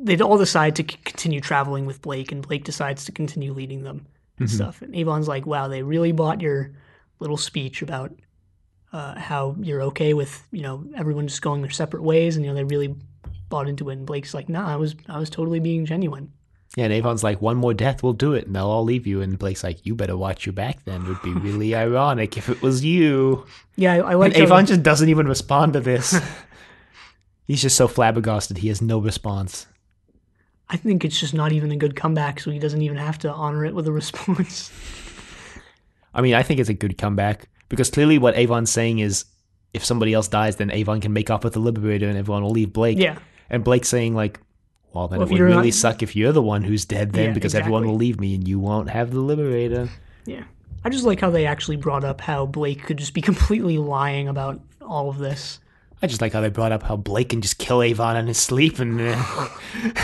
[0.00, 3.84] they all decide to c- continue traveling with Blake, and Blake decides to continue leading
[3.84, 4.06] them.
[4.40, 4.82] and stuff.
[4.82, 6.72] And Avon's like, wow, they really bought your
[7.20, 8.12] little speech about
[8.92, 12.50] uh, how you're okay with you know everyone just going their separate ways, and you
[12.50, 12.96] know they really
[13.48, 13.94] bought into it.
[13.94, 16.32] And Blake's like, nah, I was I was totally being genuine.
[16.76, 19.20] Yeah, and Avon's like, one more death will do it, and they'll all leave you.
[19.20, 21.02] And Blake's like, you better watch your back then.
[21.02, 23.46] It would be really ironic if it was you.
[23.76, 26.20] Yeah, I, I like And Avon just doesn't even respond to this.
[27.46, 29.66] He's just so flabbergasted, he has no response.
[30.68, 33.32] I think it's just not even a good comeback, so he doesn't even have to
[33.32, 34.70] honor it with a response.
[36.12, 39.24] I mean, I think it's a good comeback because clearly what Avon's saying is
[39.72, 42.50] if somebody else dies, then Avon can make up with the Liberator and everyone will
[42.50, 42.98] leave Blake.
[42.98, 44.40] yeah, And Blake's saying, like,
[44.92, 47.26] well, then Well, it would really not- suck if you're the one who's dead then
[47.28, 49.88] Yeah, because everyone will leave me and you won't have the Liberator.
[50.26, 50.44] yeah.
[50.84, 54.28] I just like how they actually brought up how Blake could just be completely lying
[54.28, 55.58] about all of this.
[56.00, 58.38] I just like how they brought up how Blake can just kill Avon in his
[58.38, 59.00] sleep and.
[59.00, 59.48] Uh,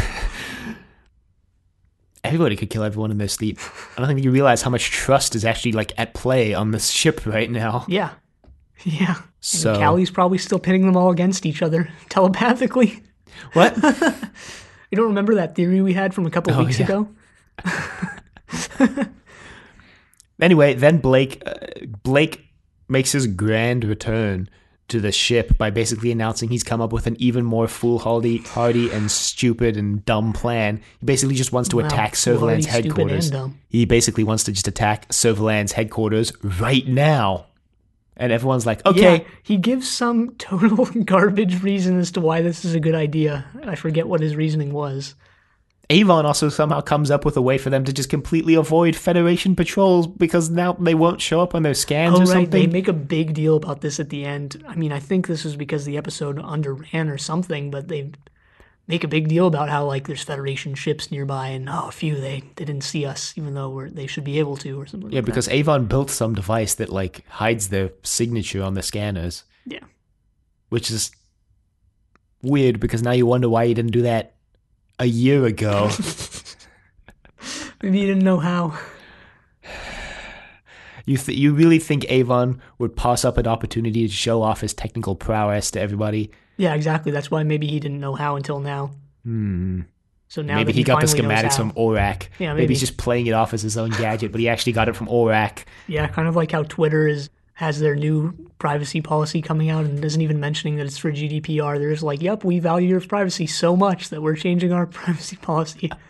[2.24, 3.58] Everybody could kill everyone in their sleep.
[3.96, 6.88] I don't think you realize how much trust is actually like at play on this
[6.88, 7.84] ship right now.
[7.86, 8.10] Yeah,
[8.84, 9.16] yeah.
[9.40, 13.02] So And Cally's probably still pitting them all against each other telepathically.
[13.52, 13.74] what?
[14.90, 16.84] You don't remember that theory we had from a couple Oh, weeks yeah.
[16.86, 17.08] ago?
[20.40, 21.54] Anyway, then Blake uh,
[22.02, 22.44] Blake
[22.88, 24.48] makes his grand return
[24.88, 28.90] to the ship by basically announcing he's come up with an even more foolhardy hardy
[28.90, 30.78] and stupid and dumb plan.
[31.00, 33.32] He basically just wants to Wow, attack Servalan's headquarters.
[33.68, 37.46] He basically wants to just attack Servalan's headquarters right now.
[38.16, 42.64] And everyone's like, okay, Yeah, he gives some total garbage reason as to why this
[42.64, 43.44] is a good idea.
[43.64, 45.14] I forget what his reasoning was.
[45.90, 49.54] Avon also somehow comes up with a way for them to just completely avoid Federation
[49.54, 52.28] patrols because now they won't show up on their scans Oh, or right.
[52.28, 52.50] something.
[52.50, 54.64] They make a big deal about this at the end.
[54.66, 58.12] I mean, I think this was because the episode underran or something, but they
[58.86, 62.42] make a big deal about how, like, there's Federation ships nearby, and oh, phew, they,
[62.56, 65.18] they didn't see us, even though we're, they should be able to, or something yeah,
[65.18, 69.44] like because Avon built some device that like hides their signature on the scanners.
[69.66, 69.80] Yeah.
[70.68, 71.10] which is
[72.42, 74.34] weird because now you wonder why he didn't do that
[74.98, 75.90] a year ago.
[77.82, 78.78] Maybe you didn't know how.
[81.06, 84.74] you th- you really think Avon would pass up an opportunity to show off his
[84.74, 86.30] technical prowess to everybody?
[86.56, 87.12] Yeah, exactly.
[87.12, 88.92] That's why maybe he didn't know how until now.
[89.24, 89.82] Hmm.
[90.28, 92.28] So now maybe that he got the schematics from ORAC.
[92.38, 92.62] Yeah, maybe.
[92.62, 92.74] maybe.
[92.74, 95.06] he's just playing it off as his own gadget, but he actually got it from
[95.06, 95.64] ORAC.
[95.86, 100.04] Yeah, kind of like how Twitter is has their new privacy policy coming out and
[100.04, 101.78] isn't even mentioning that it's for GDPR.
[101.78, 105.36] They're just like, "Yep, we value your privacy so much that we're changing our privacy
[105.36, 105.90] policy."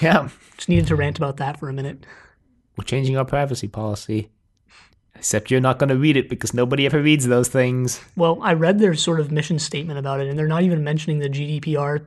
[0.00, 2.04] Yeah, Just needed to rant about that for a minute.
[2.76, 4.30] we're changing our privacy policy.
[5.24, 7.98] Except you're not going to read it because nobody ever reads those things.
[8.14, 11.18] Well, I read their sort of mission statement about it, and they're not even mentioning
[11.18, 12.04] the GDPR,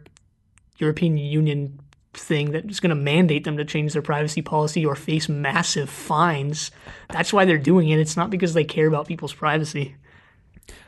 [0.78, 1.80] European Union
[2.14, 5.90] thing that is going to mandate them to change their privacy policy or face massive
[5.90, 6.70] fines.
[7.10, 7.98] That's why they're doing it.
[7.98, 9.96] It's not because they care about people's privacy.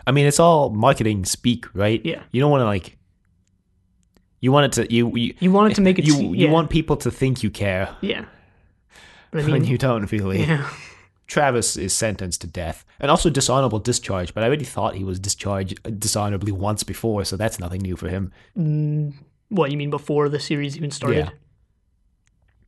[0.06, 2.00] I mean, it's all marketing speak, right?
[2.06, 2.22] Yeah.
[2.30, 2.96] You don't want to like.
[4.40, 6.50] You want it to you you You want it to make it you se- you
[6.50, 8.26] want people to think you care Yeah.
[9.32, 10.42] But I when you don't really.
[10.44, 10.70] yeah.
[11.30, 15.20] Travis is sentenced to death and also dishonorable discharge, but I already thought he was
[15.20, 18.32] discharged dishonorably once before, so that's nothing new for him.
[19.50, 21.18] What you mean before the series even started?
[21.26, 21.30] Yeah.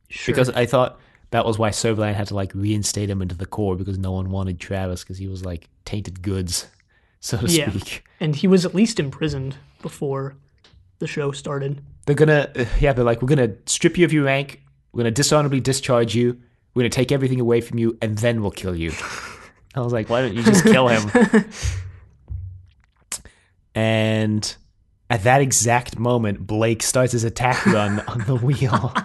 [0.08, 0.32] Sure.
[0.34, 1.00] Because I thought
[1.32, 4.30] that was why Servalan had to like reinstate him into the corps because no one
[4.30, 6.68] wanted Travis because he was like tainted goods,
[7.20, 7.70] so to Yeah.
[7.70, 8.04] speak.
[8.20, 10.36] and he was at least imprisoned before
[11.00, 11.82] the show started.
[12.06, 15.10] They're gonna, uh, yeah, they're like, we're gonna strip you of your rank, we're gonna
[15.10, 16.40] dishonorably discharge you,
[16.74, 18.92] we're gonna take everything away from you, and then we'll kill you.
[19.74, 21.10] I was like, why don't you just kill him?
[23.74, 24.56] and
[25.08, 28.94] at that exact moment, Blake starts his attack run on the wheel.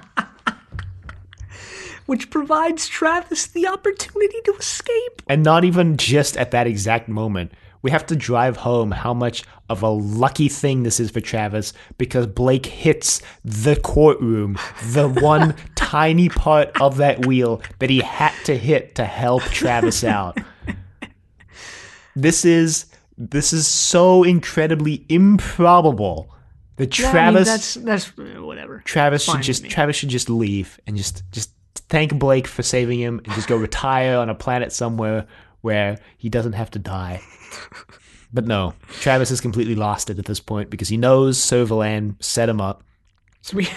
[2.05, 5.21] Which provides Travis the opportunity to escape.
[5.27, 7.51] And not even just at that exact moment.
[7.81, 11.73] We have to drive home how much of a lucky thing this is for Travis
[11.97, 14.57] because Blake hits the courtroom,
[14.91, 20.03] the one tiny part of that wheel that he had to hit to help Travis
[20.03, 20.37] out.
[22.15, 26.33] This is this is so incredibly improbable
[26.77, 28.81] that Yeah, I mean, Travis that's that's uh, whatever.
[28.85, 29.69] Travis fine should just.
[29.69, 31.51] Travis should just leave and just just
[31.89, 35.27] thank Blake for saving him and just go retire on a planet somewhere
[35.61, 37.21] where he doesn't have to die.
[38.33, 42.49] But no, Travis has completely lost it at this point because he knows Servalan set
[42.49, 42.83] him up.
[43.41, 43.69] So we,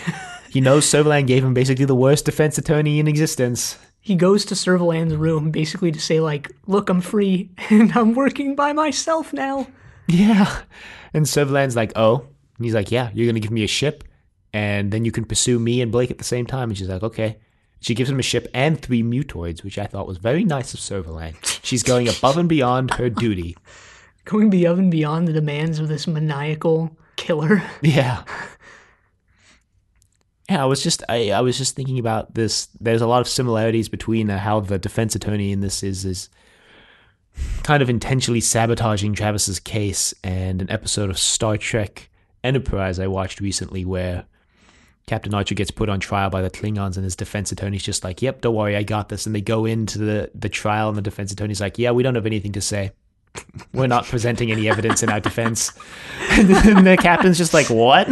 [0.50, 3.78] He knows Servalan gave him basically the worst defense attorney in existence.
[4.00, 8.56] he goes to Servalan's room basically to say like, "Look, I'm free and I'm working
[8.56, 9.68] by myself now."
[10.08, 10.62] Yeah.
[11.14, 12.16] And Servalan's like, oh.
[12.56, 14.02] And he's like, yeah, you're going to give me a ship
[14.52, 16.70] and then you can pursue me and Blake at the same time.
[16.70, 17.38] And she's like, okay.
[17.80, 20.80] She gives him a ship and three mutoids, which I thought was very nice of
[20.80, 21.34] Servalan.
[21.64, 23.56] She's going above and beyond her duty.
[24.26, 27.62] Going above and beyond the demands of this maniacal killer.
[27.82, 28.24] Yeah.
[30.48, 32.66] Yeah, I was just I, I was just thinking about this.
[32.80, 36.28] There's a lot of similarities between uh, how the defense attorney in this is is
[37.62, 42.10] kind of intentionally sabotaging Travis's case and an episode of Star Trek
[42.42, 44.24] Enterprise I watched recently where
[45.10, 48.22] Captain Archer gets put on trial by the Klingons and his defense attorney's just like,
[48.22, 51.02] "Yep, don't worry, I got this." And they go into the the trial and the
[51.02, 52.92] defense attorney's like, "Yeah, we don't have anything to say."
[53.74, 55.72] We're not presenting any evidence in our defense.
[56.30, 58.08] And the captain's just like, What?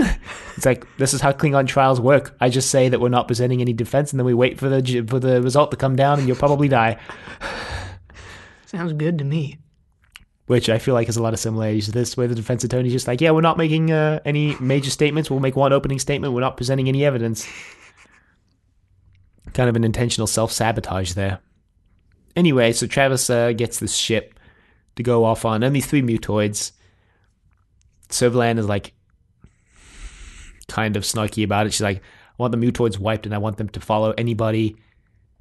[0.57, 2.37] It's like, This is how Klingon trials work.
[2.41, 5.07] I just say that we're not presenting any defense, and then we wait for the
[5.07, 6.99] for the result to come down, and you'll probably die.
[8.67, 9.59] Sounds good to me.
[10.49, 12.93] Which I feel like has a lot of similarities to this, where the defense attorney's
[12.93, 15.31] just like, Yeah, we're not making uh, any major statements.
[15.31, 16.35] We'll make one opening statement.
[16.35, 17.47] We're not presenting any evidence.
[19.55, 21.41] Kind of an intentional self sabotage there.
[22.35, 24.39] Anyway, so Travis uh, gets this ship
[24.97, 26.73] to go off on, and these three mutoids.
[28.09, 28.95] Servalan is like
[30.69, 31.73] kind of snarky about it.
[31.73, 32.03] She's like, I
[32.39, 34.77] want the mutoids wiped and I want them to follow anybody.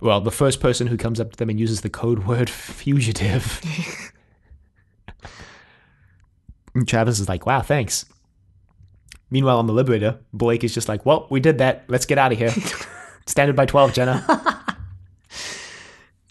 [0.01, 3.61] Well, the first person who comes up to them and uses the code word fugitive.
[6.77, 8.05] and Travis is like, wow, thanks.
[9.29, 11.83] Meanwhile, on the Liberator, Blake is just like, well, we did that.
[11.87, 12.53] Let's get out of here.
[13.25, 14.53] Standard by 12, Jenna.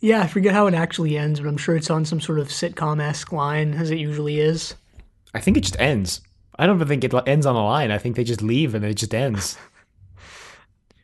[0.00, 2.48] Yeah, I forget how it actually ends, but I'm sure it's on some sort of
[2.48, 4.74] sitcom esque line, as it usually is.
[5.34, 6.20] I think it just ends.
[6.58, 7.90] I don't even think it ends on a line.
[7.90, 9.58] I think they just leave and it just ends.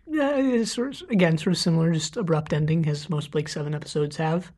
[0.07, 3.75] Yeah, it's sort of, again sort of similar, just abrupt ending, as most Blake Seven
[3.75, 4.53] episodes have,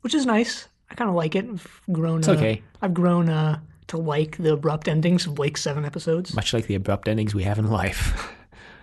[0.00, 0.68] which is nice.
[0.90, 1.44] I kind of like it.
[1.44, 2.20] I've grown.
[2.20, 2.62] It's okay.
[2.80, 6.34] I've grown uh, to like the abrupt endings of Blake Seven episodes.
[6.34, 8.32] much like the abrupt endings we have in life.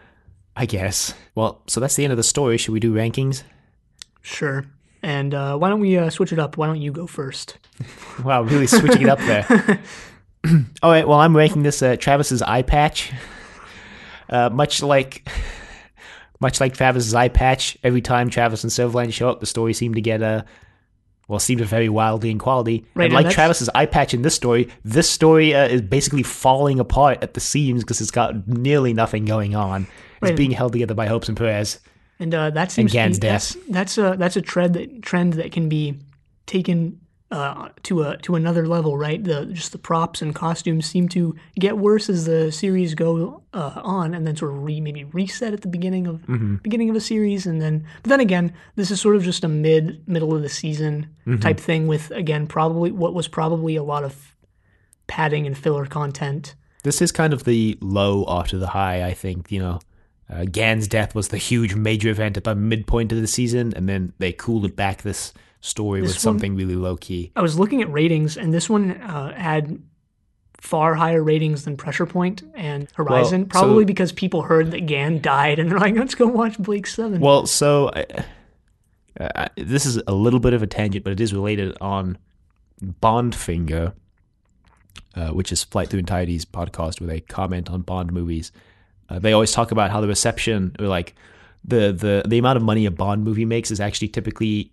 [0.55, 1.13] I guess.
[1.35, 2.57] Well, so that's the end of the story.
[2.57, 3.43] Should we do rankings?
[4.21, 4.65] Sure.
[5.01, 6.55] And uh, why don't we uh, switch it up?
[6.57, 7.57] Why don't you go first?
[8.23, 9.81] Wow, really switching it up there.
[10.83, 13.11] All right, well, I'm ranking this uh, Travis's eye patch.
[14.29, 15.27] Uh, much like,
[16.39, 19.95] much like Travis's eye patch, every time Travis and Servalan show up, the story seemed
[19.95, 20.45] to get a,
[21.27, 22.85] well, seemed to vary wildly in quality.
[22.95, 25.81] Right, and and like that's- Travis's eye patch in this story, this story uh, is
[25.81, 29.83] basically falling apart at the seams because it's got nearly nothing going on.
[30.21, 30.35] It's Right.
[30.37, 31.79] being held together by hopes and prayers.
[32.19, 35.33] And uh, that seems to Gan's be, that's that's a that's a trend that trend
[35.33, 35.99] that can be
[36.45, 36.99] taken
[37.33, 39.23] uh, to a to another level, right?
[39.23, 43.81] The just the props and costumes seem to get worse as the series go uh,
[43.83, 46.21] on, and then sort of re, maybe reset at the beginning of
[46.61, 49.47] beginning of a series, and then but then again, this is sort of just a
[49.47, 51.09] mid middle of the season
[51.39, 54.35] type thing with again probably what was probably a lot of
[55.07, 56.53] padding and filler content.
[56.83, 59.51] This is kind of the low after the high, I think.
[59.51, 59.79] You know,
[60.29, 63.89] uh, Gan's death was the huge major event at the midpoint of the season, and
[63.89, 67.31] then they cooled it back this story with one- something really low key.
[67.35, 69.81] I was looking at ratings, and this one uh, had
[70.57, 74.85] far higher ratings than Pressure Point and Horizon, Well, probably so- because people heard that
[74.85, 77.19] Gan died, and they're like, "Let's go watch Blake 7.
[77.19, 78.03] Well, so uh,
[79.19, 82.17] uh, this is a little bit of a tangent, but it is related on
[83.01, 83.93] Bondfinger,
[85.15, 88.51] uh, which is Flight Through Entirety's podcast where they comment on Bond movies.
[89.09, 91.15] Uh, they always talk about how the reception, or like
[91.63, 94.71] the the the amount of money a Bond movie makes, is actually typically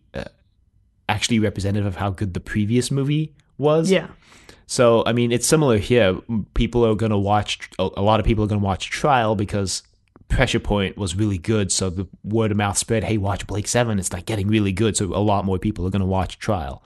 [1.10, 3.90] actually representative of how good the previous movie was.
[3.90, 4.06] yeah,
[4.66, 6.18] So, I mean, it's similar here.
[6.54, 9.82] People are going to watch, a lot of people are going to watch Trial because
[10.28, 11.72] Pressure Point was really good.
[11.72, 13.98] So the word of mouth spread, hey, watch Blake 7.
[13.98, 14.96] It's like getting really good.
[14.96, 16.82] So a lot more people are going to watch Trial.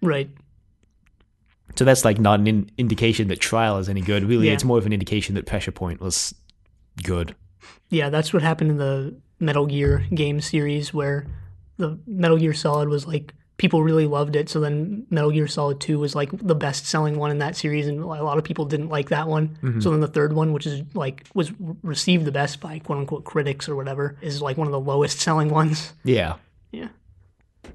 [0.00, 0.30] right.
[1.74, 4.24] So that's like not an in- indication that Trial is any good.
[4.24, 4.54] Really, Yeah.
[4.54, 6.34] it's more of an indication that Pressure Point was
[7.02, 7.34] good.
[7.90, 11.26] Yeah, that's what happened in the Metal Gear game series, where
[11.76, 14.48] the Metal Gear Solid was like people really loved it.
[14.48, 17.86] So then Metal Gear Solid Two was like the best selling one in that series,
[17.86, 19.58] and a lot of people didn't like that one.
[19.62, 19.80] Mm-hmm.
[19.80, 21.52] So then the third one, which is like was
[21.82, 25.20] received the best by quote unquote critics or whatever, is like one of the lowest
[25.20, 25.92] selling ones.
[26.04, 26.36] Yeah.
[26.72, 26.88] Yeah.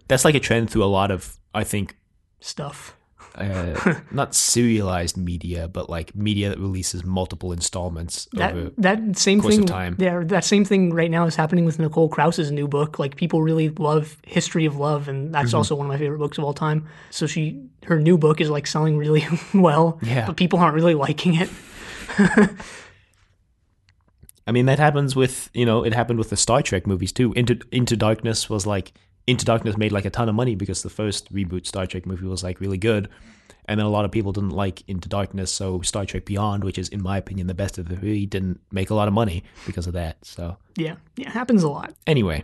[0.08, 1.98] That's like a trend through a lot of, I think,
[2.44, 2.98] Stuff.
[3.36, 8.72] Uh, not serialized media, but like media that releases multiple installments That over.
[8.80, 9.66] that same thing.
[9.66, 9.96] time.
[10.00, 13.00] Yeah, that same thing right now is happening with Nicole Krauss's new book.
[13.00, 15.58] Like people really love History of Love, and that's Mm-hmm.
[15.58, 16.88] also one of my favorite books of all time.
[17.10, 19.98] So she, her new book is like selling really well.
[20.04, 20.26] Yeah.
[20.28, 21.50] but people aren't really liking it.
[24.48, 27.32] I mean, that happens with you know, it happened with the Star Trek movies too.
[27.34, 28.92] Into Into Darkness was like
[29.28, 32.26] Into Darkness made like a ton of money because the first reboot Star Trek movie
[32.26, 33.07] was like really good,
[33.65, 36.78] and then a lot of people didn't like Into Darkness, so Star Trek Beyond, which
[36.78, 39.43] is in my opinion the best of the three, didn't make a lot of money
[39.65, 40.17] because of that.
[40.26, 41.93] So Yeah, yeah, it happens a lot.
[42.07, 42.43] anyway,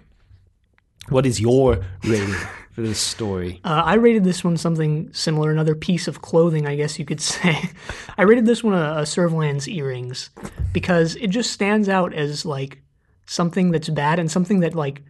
[1.10, 2.36] What is your rating
[2.72, 3.60] for this story?
[3.66, 7.22] Uh, I rated this one something similar, another piece of clothing, I guess you could
[7.34, 7.70] say.
[8.18, 10.30] I rated this one a, a Servalan's earrings
[10.74, 12.82] because it just stands out as like
[13.26, 15.02] something that's bad and something that like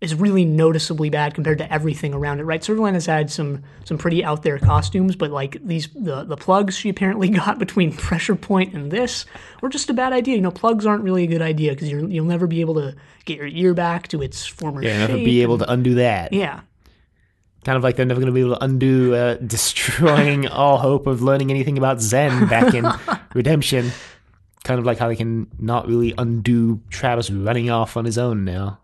[0.00, 2.62] is really noticeably bad compared to everything around it, right?
[2.62, 6.76] Servalan has had some some pretty out there costumes, but like these the the plugs
[6.76, 9.26] she apparently got between Pressure Point and this
[9.60, 10.36] were just a bad idea.
[10.36, 12.96] You know, plugs aren't really a good idea because you'll never be able to
[13.26, 14.88] get your ear back to its former shape.
[14.88, 15.10] Yeah, shape.
[15.10, 16.32] never be able to undo that.
[16.32, 16.60] yeah,
[17.64, 21.06] Kind of like they're never going to be able to undo uh, destroying all hope
[21.06, 22.90] of learning anything about Zen back in
[23.34, 23.92] Redemption.
[24.64, 28.44] Kind of like how they can not really undo Travis running off on his own
[28.44, 28.79] now.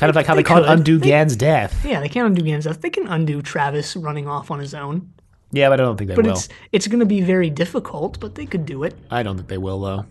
[0.00, 0.72] Kind of like how they, they can't could.
[0.78, 1.84] undo They- Gan's death.
[1.84, 2.80] yeah, they can't undo Gan's death.
[2.80, 5.12] They can undo Travis running off on his own,
[5.52, 6.32] Yeah, but I don't think they but will.
[6.32, 8.18] it's it's going to be very difficult.
[8.18, 8.96] But they could do it.
[9.10, 10.06] I don't think they will, though.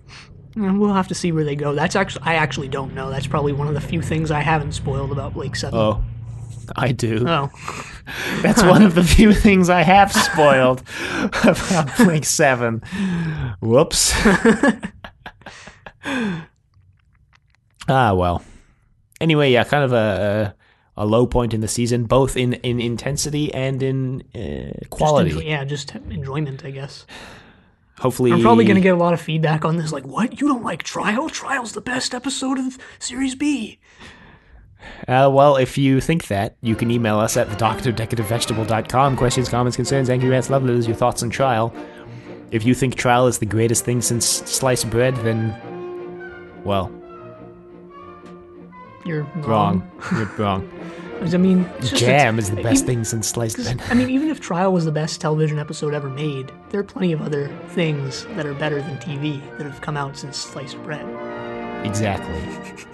[0.55, 1.73] And we'll have to see where they go.
[1.73, 3.09] That's actually I actually don't know.
[3.09, 5.79] That's probably one of the few things I haven't spoiled about Blake Seven.
[5.79, 6.03] Oh,
[6.75, 7.25] I do.
[7.27, 7.49] Oh.
[8.41, 10.81] That's one of the few things I have spoiled
[11.43, 12.81] about Blink 7.
[13.61, 14.13] Whoops.
[17.87, 18.43] ah, well.
[19.21, 20.55] Anyway, yeah, kind of a,
[20.95, 25.31] a, low point in the season, both in, in intensity and in uh, Just quality.
[25.31, 27.05] enjoy- yeah, just enjoyment, I guess.
[27.99, 29.91] Hopefully, I'm probably going to get a lot of feedback on this.
[29.91, 30.39] Like, what?
[30.39, 31.29] You don't like Trial?
[31.29, 33.77] Trial's the best episode of Series B.
[35.07, 39.17] Uh, well, if you think that, you can email us at thedoctordecadentvegetable.com.
[39.17, 41.73] Questions, comments, concerns, angry rants, love letters, your thoughts on trial.
[42.51, 45.53] If you think trial is the greatest thing since sliced bread, then,
[46.63, 46.91] well,
[49.05, 49.89] You're wrong.
[50.11, 50.69] You're wrong.
[51.21, 53.81] I mean, it's just Jam is the best even- thing since sliced bread.
[53.89, 57.11] I mean, even if Trial was the best television episode ever made, there are plenty
[57.11, 61.05] of other things that are better than TV that have come out since sliced bread.
[61.85, 62.85] Exactly.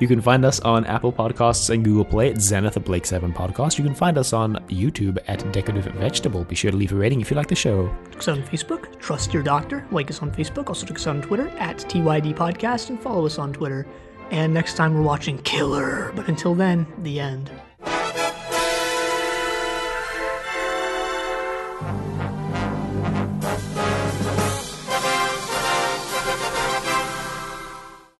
[0.00, 3.32] You can find us on Apple Podcasts and Google Play at Zenith, a Blake 7
[3.32, 3.78] podcast.
[3.78, 6.42] You can find us on YouTube at Decorative Vegetable.
[6.44, 7.94] Be sure to leave a rating if you like the show.
[8.10, 9.86] Check us on Facebook, Trust Your Doctor.
[9.92, 10.66] Like us on Facebook.
[10.68, 13.86] Also check us on Twitter at TYD Podcast and follow us on Twitter.
[14.30, 16.12] And next time we're watching Killer.
[16.14, 17.50] But until then, the end.